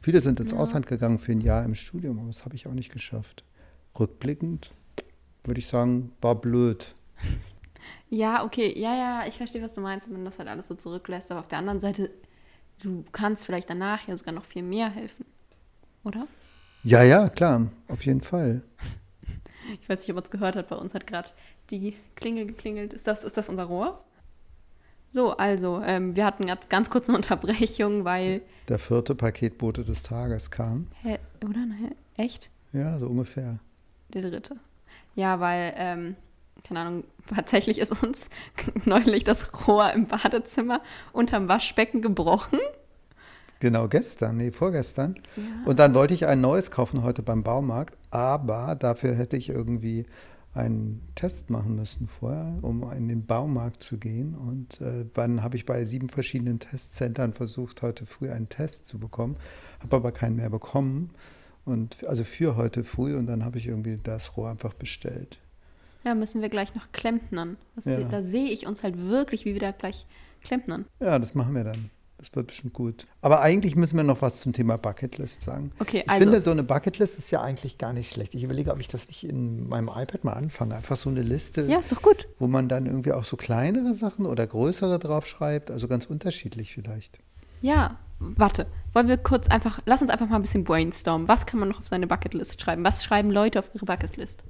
Viele 0.00 0.20
sind 0.20 0.38
ins 0.38 0.52
Ja. 0.52 0.58
Ausland 0.58 0.86
gegangen 0.86 1.18
für 1.18 1.32
ein 1.32 1.40
Jahr 1.40 1.64
im 1.64 1.74
Studium, 1.74 2.20
aber 2.20 2.28
das 2.28 2.44
habe 2.44 2.54
ich 2.54 2.68
auch 2.68 2.74
nicht 2.74 2.92
geschafft. 2.92 3.42
Rückblickend 3.98 4.72
würde 5.42 5.58
ich 5.58 5.66
sagen, 5.66 6.12
war 6.22 6.36
blöd. 6.36 6.94
Ja, 8.10 8.42
okay, 8.44 8.72
ja, 8.78 8.96
ja, 8.96 9.24
ich 9.26 9.36
verstehe, 9.36 9.60
was 9.62 9.74
du 9.74 9.82
meinst, 9.82 10.06
wenn 10.06 10.14
man 10.14 10.24
das 10.24 10.38
halt 10.38 10.48
alles 10.48 10.68
so 10.68 10.74
zurücklässt. 10.74 11.30
Aber 11.30 11.40
auf 11.40 11.48
der 11.48 11.58
anderen 11.58 11.80
Seite, 11.80 12.10
du 12.82 13.04
kannst 13.12 13.44
vielleicht 13.44 13.68
danach 13.68 14.08
ja 14.08 14.16
sogar 14.16 14.32
noch 14.32 14.46
viel 14.46 14.62
mehr 14.62 14.88
helfen. 14.88 15.26
Oder? 16.08 16.26
Ja, 16.84 17.02
ja, 17.02 17.28
klar, 17.28 17.68
auf 17.88 18.06
jeden 18.06 18.22
Fall. 18.22 18.62
Ich 19.80 19.88
weiß 19.88 20.00
nicht, 20.00 20.10
ob 20.10 20.16
man 20.16 20.24
es 20.24 20.30
gehört 20.30 20.56
hat, 20.56 20.68
bei 20.68 20.76
uns 20.76 20.94
hat 20.94 21.06
gerade 21.06 21.28
die 21.70 21.94
Klingel 22.14 22.46
geklingelt. 22.46 22.94
Ist 22.94 23.06
das, 23.06 23.24
ist 23.24 23.36
das 23.36 23.50
unser 23.50 23.64
Rohr? 23.64 24.02
So, 25.10 25.36
also, 25.36 25.82
ähm, 25.84 26.16
wir 26.16 26.24
hatten 26.24 26.46
ganz, 26.46 26.68
ganz 26.70 26.88
kurz 26.88 27.08
eine 27.08 27.16
Unterbrechung, 27.16 28.04
weil. 28.04 28.40
Der 28.68 28.78
vierte 28.78 29.14
Paketbote 29.14 29.84
des 29.84 30.02
Tages 30.02 30.50
kam. 30.50 30.86
Hä, 31.02 31.18
oder? 31.44 31.60
Nein, 31.60 31.94
echt? 32.16 32.50
Ja, 32.72 32.98
so 32.98 33.06
ungefähr. 33.06 33.58
Der 34.14 34.22
dritte. 34.22 34.56
Ja, 35.14 35.40
weil, 35.40 35.74
ähm, 35.76 36.16
keine 36.64 36.80
Ahnung, 36.80 37.04
tatsächlich 37.34 37.78
ist 37.78 38.02
uns 38.02 38.30
neulich 38.86 39.24
das 39.24 39.66
Rohr 39.66 39.92
im 39.92 40.06
Badezimmer 40.06 40.80
unterm 41.12 41.48
Waschbecken 41.48 42.00
gebrochen. 42.00 42.60
Genau, 43.60 43.88
gestern, 43.88 44.36
nee, 44.36 44.52
vorgestern. 44.52 45.16
Ja. 45.36 45.42
Und 45.64 45.78
dann 45.78 45.94
wollte 45.94 46.14
ich 46.14 46.26
ein 46.26 46.40
neues 46.40 46.70
kaufen 46.70 47.02
heute 47.02 47.22
beim 47.22 47.42
Baumarkt, 47.42 47.96
aber 48.10 48.76
dafür 48.76 49.14
hätte 49.14 49.36
ich 49.36 49.48
irgendwie 49.48 50.06
einen 50.54 51.02
Test 51.14 51.50
machen 51.50 51.76
müssen 51.76 52.08
vorher, 52.08 52.58
um 52.62 52.90
in 52.92 53.08
den 53.08 53.26
Baumarkt 53.26 53.82
zu 53.82 53.98
gehen. 53.98 54.34
Und 54.34 54.80
äh, 54.80 55.06
dann 55.14 55.42
habe 55.42 55.56
ich 55.56 55.66
bei 55.66 55.84
sieben 55.84 56.08
verschiedenen 56.08 56.58
Testzentren 56.58 57.32
versucht, 57.32 57.82
heute 57.82 58.06
früh 58.06 58.30
einen 58.30 58.48
Test 58.48 58.86
zu 58.86 58.98
bekommen, 58.98 59.36
habe 59.80 59.96
aber 59.96 60.12
keinen 60.12 60.36
mehr 60.36 60.50
bekommen. 60.50 61.10
Und 61.64 62.04
also 62.08 62.24
für 62.24 62.56
heute 62.56 62.82
früh 62.82 63.14
und 63.14 63.26
dann 63.26 63.44
habe 63.44 63.58
ich 63.58 63.66
irgendwie 63.66 63.98
das 64.02 64.36
Rohr 64.36 64.50
einfach 64.50 64.74
bestellt. 64.74 65.38
Ja, 66.04 66.14
müssen 66.14 66.40
wir 66.40 66.48
gleich 66.48 66.74
noch 66.74 66.90
klempnern. 66.92 67.56
Ja. 67.84 67.98
Da 68.04 68.22
sehe 68.22 68.50
ich 68.50 68.66
uns 68.66 68.82
halt 68.82 68.98
wirklich, 68.98 69.44
wie 69.44 69.52
wir 69.52 69.60
da 69.60 69.72
gleich 69.72 70.06
klempnern. 70.42 70.86
Ja, 71.00 71.18
das 71.18 71.34
machen 71.34 71.54
wir 71.54 71.64
dann. 71.64 71.90
Das 72.18 72.34
wird 72.34 72.48
bestimmt 72.48 72.72
gut. 72.74 73.06
Aber 73.22 73.40
eigentlich 73.42 73.76
müssen 73.76 73.96
wir 73.96 74.02
noch 74.02 74.22
was 74.22 74.40
zum 74.40 74.52
Thema 74.52 74.76
Bucketlist 74.76 75.42
sagen. 75.42 75.70
Okay, 75.78 76.02
Ich 76.04 76.10
also. 76.10 76.24
finde, 76.24 76.40
so 76.40 76.50
eine 76.50 76.64
Bucketlist 76.64 77.16
ist 77.16 77.30
ja 77.30 77.40
eigentlich 77.42 77.78
gar 77.78 77.92
nicht 77.92 78.12
schlecht. 78.12 78.34
Ich 78.34 78.42
überlege, 78.42 78.72
ob 78.72 78.80
ich 78.80 78.88
das 78.88 79.06
nicht 79.06 79.22
in 79.24 79.68
meinem 79.68 79.88
iPad 79.88 80.24
mal 80.24 80.32
anfange. 80.32 80.74
Einfach 80.74 80.96
so 80.96 81.08
eine 81.10 81.22
Liste, 81.22 81.62
ja, 81.62 81.78
ist 81.78 81.92
doch 81.92 82.02
gut. 82.02 82.26
wo 82.40 82.48
man 82.48 82.68
dann 82.68 82.86
irgendwie 82.86 83.12
auch 83.12 83.22
so 83.24 83.36
kleinere 83.36 83.94
Sachen 83.94 84.26
oder 84.26 84.46
größere 84.46 84.98
draufschreibt. 84.98 85.70
Also 85.70 85.86
ganz 85.86 86.06
unterschiedlich 86.06 86.74
vielleicht. 86.74 87.18
Ja, 87.62 87.98
warte. 88.18 88.66
Wollen 88.94 89.06
wir 89.08 89.16
kurz 89.16 89.46
einfach, 89.48 89.80
lass 89.86 90.02
uns 90.02 90.10
einfach 90.10 90.28
mal 90.28 90.36
ein 90.36 90.42
bisschen 90.42 90.64
brainstormen. 90.64 91.28
Was 91.28 91.46
kann 91.46 91.60
man 91.60 91.68
noch 91.68 91.78
auf 91.78 91.86
seine 91.88 92.08
Bucketlist 92.08 92.60
schreiben? 92.60 92.82
Was 92.84 93.04
schreiben 93.04 93.30
Leute 93.30 93.60
auf 93.60 93.70
ihre 93.74 93.84
Bucketlist? 93.86 94.42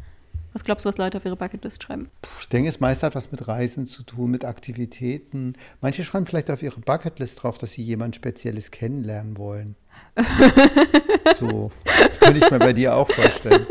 Was 0.53 0.65
glaubst 0.65 0.85
du, 0.85 0.89
was 0.89 0.99
Leute 0.99 1.19
auf 1.19 1.25
ihre 1.25 1.37
Bucketlist 1.37 1.83
schreiben? 1.83 2.11
Ich 2.41 2.49
denke, 2.49 2.69
es 2.69 2.81
meist 2.81 3.03
hat 3.03 3.15
was 3.15 3.31
mit 3.31 3.47
Reisen 3.49 3.87
zu 3.87 4.03
tun, 4.03 4.31
mit 4.31 4.45
Aktivitäten. 4.45 5.55
Manche 5.81 6.05
schreiben 6.05 6.27
vielleicht 6.27 6.51
auf 6.51 6.63
ihre 6.63 6.81
Bucketlist 6.81 7.43
drauf, 7.43 7.59
dass 7.59 7.73
sie 7.73 7.83
jemand 7.83 8.17
Spezielles 8.17 8.71
kennenlernen 8.71 9.37
wollen. 9.37 9.77
so, 11.39 11.71
das 11.85 12.21
könnte 12.21 12.41
ich 12.45 12.51
mir 12.51 12.59
bei 12.59 12.73
dir 12.73 12.95
auch 12.95 13.11
vorstellen. 13.11 13.67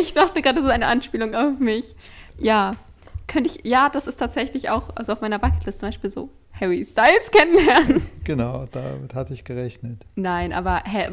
Ich 0.00 0.12
dachte 0.12 0.40
gerade, 0.42 0.56
das 0.56 0.66
ist 0.66 0.72
eine 0.72 0.86
Anspielung 0.86 1.34
auf 1.34 1.58
mich. 1.58 1.94
Ja, 2.38 2.76
könnte 3.26 3.50
ich, 3.50 3.64
ja, 3.64 3.88
das 3.88 4.06
ist 4.06 4.16
tatsächlich 4.16 4.70
auch, 4.70 4.90
also 4.94 5.12
auf 5.12 5.20
meiner 5.20 5.38
Bucketlist 5.38 5.80
zum 5.80 5.88
Beispiel 5.88 6.10
so, 6.10 6.30
Harry 6.58 6.84
Styles 6.84 7.30
kennenlernen. 7.30 8.02
Genau, 8.24 8.66
damit 8.70 9.14
hatte 9.14 9.34
ich 9.34 9.44
gerechnet. 9.44 10.04
Nein, 10.14 10.52
aber 10.52 10.82
hä, 10.84 11.08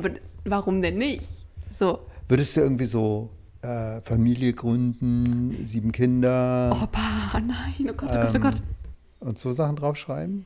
warum 0.46 0.82
denn 0.82 0.98
nicht? 0.98 1.26
So, 1.72 2.00
Würdest 2.28 2.56
du 2.56 2.62
irgendwie 2.62 2.86
so 2.86 3.30
äh, 3.62 4.02
Familie 4.02 4.54
gründen, 4.54 5.58
sieben 5.64 5.92
Kinder 5.92 6.72
Opa, 6.82 7.40
nein, 7.40 7.90
oh 7.90 7.94
Gott, 7.94 8.10
oh 8.12 8.16
Gott, 8.22 8.36
oh 8.36 8.40
Gott. 8.40 8.56
ähm, 8.56 9.28
und 9.28 9.40
so 9.40 9.54
Sachen 9.54 9.76
draufschreiben? 9.76 10.46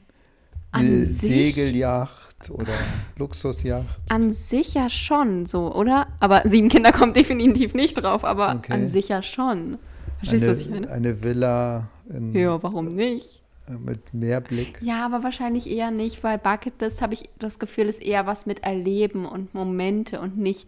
An 0.71 0.87
Eine 0.87 1.05
sich- 1.05 1.53
Segelyacht 1.55 2.49
oder 2.49 2.73
Luxusjacht? 3.17 3.99
An 4.09 4.31
sich 4.31 4.73
ja 4.73 4.89
schon 4.89 5.45
so, 5.45 5.73
oder? 5.75 6.07
Aber 6.19 6.41
sieben 6.45 6.69
Kinder 6.69 6.91
kommt 6.91 7.15
definitiv 7.15 7.75
nicht 7.75 7.93
drauf, 8.01 8.23
aber 8.25 8.55
Okay. 8.55 8.73
an 8.73 8.87
sich 8.87 9.09
ja 9.09 9.21
schon. 9.21 9.77
Verstehst 10.17 10.45
du, 10.45 10.49
was 10.51 10.61
ich 10.61 10.67
Eine, 10.67 10.79
meine? 10.81 10.91
eine 10.91 11.23
Villa 11.23 11.87
in, 12.09 12.33
Ja, 12.33 12.61
warum 12.63 12.95
nicht? 12.95 13.43
äh, 13.67 13.73
mit 13.73 14.13
Meerblick. 14.15 14.79
Ja, 14.81 15.05
aber 15.05 15.21
wahrscheinlich 15.23 15.69
eher 15.69 15.91
nicht, 15.91 16.23
weil 16.23 16.39
Bucketlist, 16.39 17.03
habe 17.03 17.13
ich 17.13 17.29
das 17.37 17.59
Gefühl, 17.59 17.85
ist 17.85 18.01
eher 18.01 18.25
was 18.25 18.47
mit 18.47 18.63
Erleben 18.63 19.25
und 19.27 19.53
Momente 19.53 20.19
und 20.19 20.37
nicht 20.39 20.67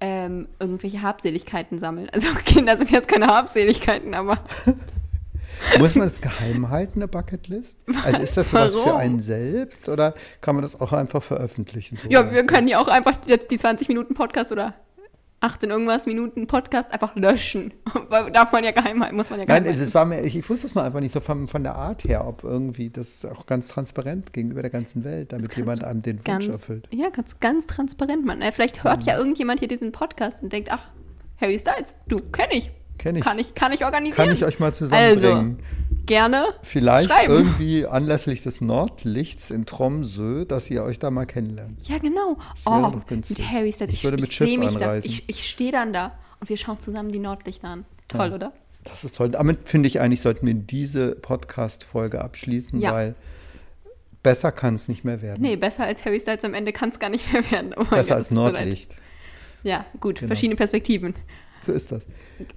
ähm, 0.00 0.48
irgendwelche 0.58 1.02
Habseligkeiten 1.02 1.78
sammeln. 1.78 2.08
Also 2.12 2.28
Kinder 2.44 2.76
sind 2.76 2.90
jetzt 2.90 3.08
keine 3.08 3.26
Habseligkeiten, 3.26 4.14
aber 4.14 4.38
Muss 5.78 5.94
man 5.94 6.06
es 6.06 6.20
geheim 6.20 6.70
halten, 6.70 7.00
eine 7.00 7.08
Bucketlist? 7.08 7.78
Also 8.04 8.22
ist 8.22 8.36
das 8.36 8.52
was 8.52 8.74
für 8.74 8.96
einen 8.96 9.20
selbst 9.20 9.88
oder 9.88 10.14
kann 10.40 10.54
man 10.54 10.62
das 10.62 10.80
auch 10.80 10.92
einfach 10.92 11.22
veröffentlichen? 11.22 11.98
So 12.02 12.08
ja, 12.08 12.30
wir 12.32 12.44
können 12.46 12.68
ja 12.68 12.80
auch 12.80 12.88
einfach 12.88 13.18
jetzt 13.26 13.50
die 13.50 13.58
20 13.58 13.88
Minuten 13.88 14.14
Podcast 14.14 14.52
oder 14.52 14.74
18 15.40 15.70
irgendwas 15.70 16.06
Minuten 16.06 16.46
Podcast 16.46 16.92
einfach 16.92 17.16
löschen. 17.16 17.72
Darf 18.32 18.52
man 18.52 18.62
ja 18.62 18.72
geheim 18.72 19.02
halten, 19.02 19.16
muss 19.16 19.30
man 19.30 19.38
ja 19.40 19.46
geheim 19.46 19.62
Nein, 19.62 19.72
halten. 19.72 19.84
das 19.84 19.94
war 19.94 20.04
mir, 20.04 20.22
ich, 20.22 20.36
ich 20.36 20.48
wusste 20.48 20.66
es 20.66 20.74
mal 20.74 20.84
einfach 20.84 21.00
nicht 21.00 21.12
so 21.12 21.20
von, 21.20 21.48
von 21.48 21.62
der 21.62 21.76
Art 21.76 22.04
her, 22.04 22.26
ob 22.26 22.44
irgendwie 22.44 22.90
das 22.90 23.24
auch 23.24 23.46
ganz 23.46 23.68
transparent 23.68 24.32
gegenüber 24.34 24.60
der 24.60 24.70
ganzen 24.70 25.02
Welt, 25.02 25.32
damit 25.32 25.56
jemand 25.56 25.82
einem 25.82 26.02
den 26.02 26.18
Wunsch 26.18 26.26
ganz, 26.26 26.46
erfüllt. 26.46 26.88
ja, 26.92 27.08
ganz, 27.08 27.40
ganz 27.40 27.66
transparent 27.66 28.26
machen. 28.26 28.42
Äh, 28.42 28.52
Vielleicht 28.52 28.84
hört 28.84 29.04
ja 29.04 29.16
irgendjemand 29.16 29.60
hier 29.60 29.68
diesen 29.68 29.92
Podcast 29.92 30.42
und 30.42 30.52
denkt, 30.52 30.70
ach, 30.70 30.88
Harry 31.40 31.58
Styles, 31.58 31.94
du, 32.06 32.18
kenne 32.18 32.52
ich. 32.52 32.70
Kenn 32.98 33.16
ich. 33.16 33.24
Kann 33.24 33.38
ich, 33.38 33.54
kann 33.54 33.72
ich 33.72 33.82
organisieren. 33.82 34.26
Kann 34.26 34.34
ich 34.34 34.44
euch 34.44 34.58
mal 34.58 34.74
zusammenbringen? 34.74 35.58
Gerne. 36.06 36.46
Vielleicht 36.62 37.10
schreiben. 37.10 37.32
irgendwie 37.32 37.86
anlässlich 37.86 38.42
des 38.42 38.60
Nordlichts 38.60 39.50
in 39.50 39.66
Tromsø, 39.66 40.44
dass 40.44 40.70
ihr 40.70 40.82
euch 40.82 40.98
da 40.98 41.10
mal 41.10 41.26
kennenlernt. 41.26 41.88
Ja, 41.88 41.98
genau. 41.98 42.36
Oh, 42.66 42.92
mit 43.08 43.50
Harry 43.50 43.72
Styles. 43.72 43.92
Ich 43.92 43.98
Ich, 43.98 44.04
würde 44.04 44.16
ich, 44.16 44.22
mit 44.22 44.32
sehe 44.32 44.58
mich 44.58 44.76
da. 44.76 44.96
Ich, 44.96 45.28
ich 45.28 45.48
stehe 45.48 45.72
dann 45.72 45.92
da 45.92 46.12
und 46.40 46.48
wir 46.48 46.56
schauen 46.56 46.78
zusammen 46.80 47.12
die 47.12 47.18
Nordlichter 47.20 47.68
an. 47.68 47.84
Toll, 48.08 48.28
Ja. 48.30 48.34
oder? 48.34 48.52
Das 48.84 49.04
ist 49.04 49.16
toll. 49.16 49.28
Damit 49.30 49.68
finde 49.68 49.88
ich 49.88 50.00
eigentlich, 50.00 50.20
sollten 50.22 50.46
wir 50.46 50.54
diese 50.54 51.12
Podcast-Folge 51.14 52.20
abschließen, 52.22 52.80
Ja. 52.80 52.92
weil 52.94 53.14
besser 54.22 54.52
kann 54.52 54.74
es 54.74 54.88
nicht 54.88 55.04
mehr 55.04 55.22
werden. 55.22 55.42
Nee, 55.42 55.56
besser 55.56 55.84
als 55.84 56.04
Harry 56.04 56.18
Styles 56.18 56.44
am 56.44 56.54
Ende 56.54 56.72
kann 56.72 56.88
es 56.88 56.98
gar 56.98 57.10
nicht 57.10 57.30
mehr 57.32 57.48
werden. 57.50 57.74
Oh 57.76 57.84
besser 57.84 57.96
Gott, 58.02 58.10
als. 58.12 58.30
Nordlicht. 58.30 58.96
Ja, 59.62 59.84
gut, 60.00 60.16
Genau. 60.20 60.28
verschiedene 60.28 60.56
Perspektiven. 60.56 61.14
So 61.66 61.72
ist 61.72 61.92
das. 61.92 62.06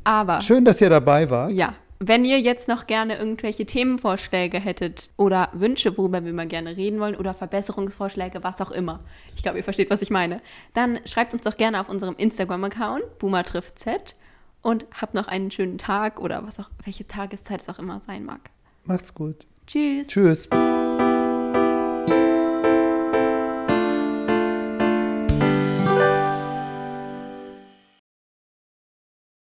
Aber 0.06 0.40
Schön, 0.40 0.64
dass 0.64 0.80
ihr 0.80 0.90
dabei 0.90 1.30
wart. 1.30 1.52
ja, 1.52 1.76
wenn 2.08 2.26
ihr 2.26 2.40
jetzt 2.40 2.68
noch 2.68 2.88
gerne 2.88 3.18
irgendwelche 3.18 3.66
Themenvorschläge 3.66 4.60
hättet 4.60 5.10
oder 5.18 5.50
Wünsche, 5.54 5.98
worüber 5.98 6.24
wir 6.26 6.34
mal 6.34 6.48
gerne 6.48 6.76
reden 6.76 7.00
wollen 7.00 7.16
oder 7.16 7.34
Verbesserungsvorschläge, 7.34 8.44
was 8.44 8.62
auch 8.62 8.72
immer. 8.72 9.00
Ich 9.36 9.44
glaube, 9.44 9.58
ihr 9.58 9.64
versteht, 9.64 9.90
was 9.90 10.02
ich 10.02 10.10
meine. 10.10 10.42
Dann 10.74 11.00
schreibt 11.06 11.34
uns 11.34 11.44
doch 11.44 11.58
gerne 11.58 11.80
auf 11.80 11.90
unserem 11.90 12.16
Instagram-Account, 12.18 13.20
Boomer 13.20 13.44
trifft 13.44 13.80
Z 13.80 14.16
und 14.62 14.86
habt 15.00 15.14
noch 15.14 15.28
einen 15.28 15.52
schönen 15.52 15.78
Tag 15.78 16.20
oder 16.20 16.46
was 16.46 16.60
auch, 16.60 16.70
welche 16.84 17.08
Tageszeit 17.08 17.62
es 17.62 17.70
auch 17.70 17.80
immer 17.80 18.02
sein 18.02 18.26
mag. 18.26 18.50
Macht's 18.84 19.14
gut. 19.14 19.46
Tschüss. 19.66 20.08
Tschüss. 20.08 20.50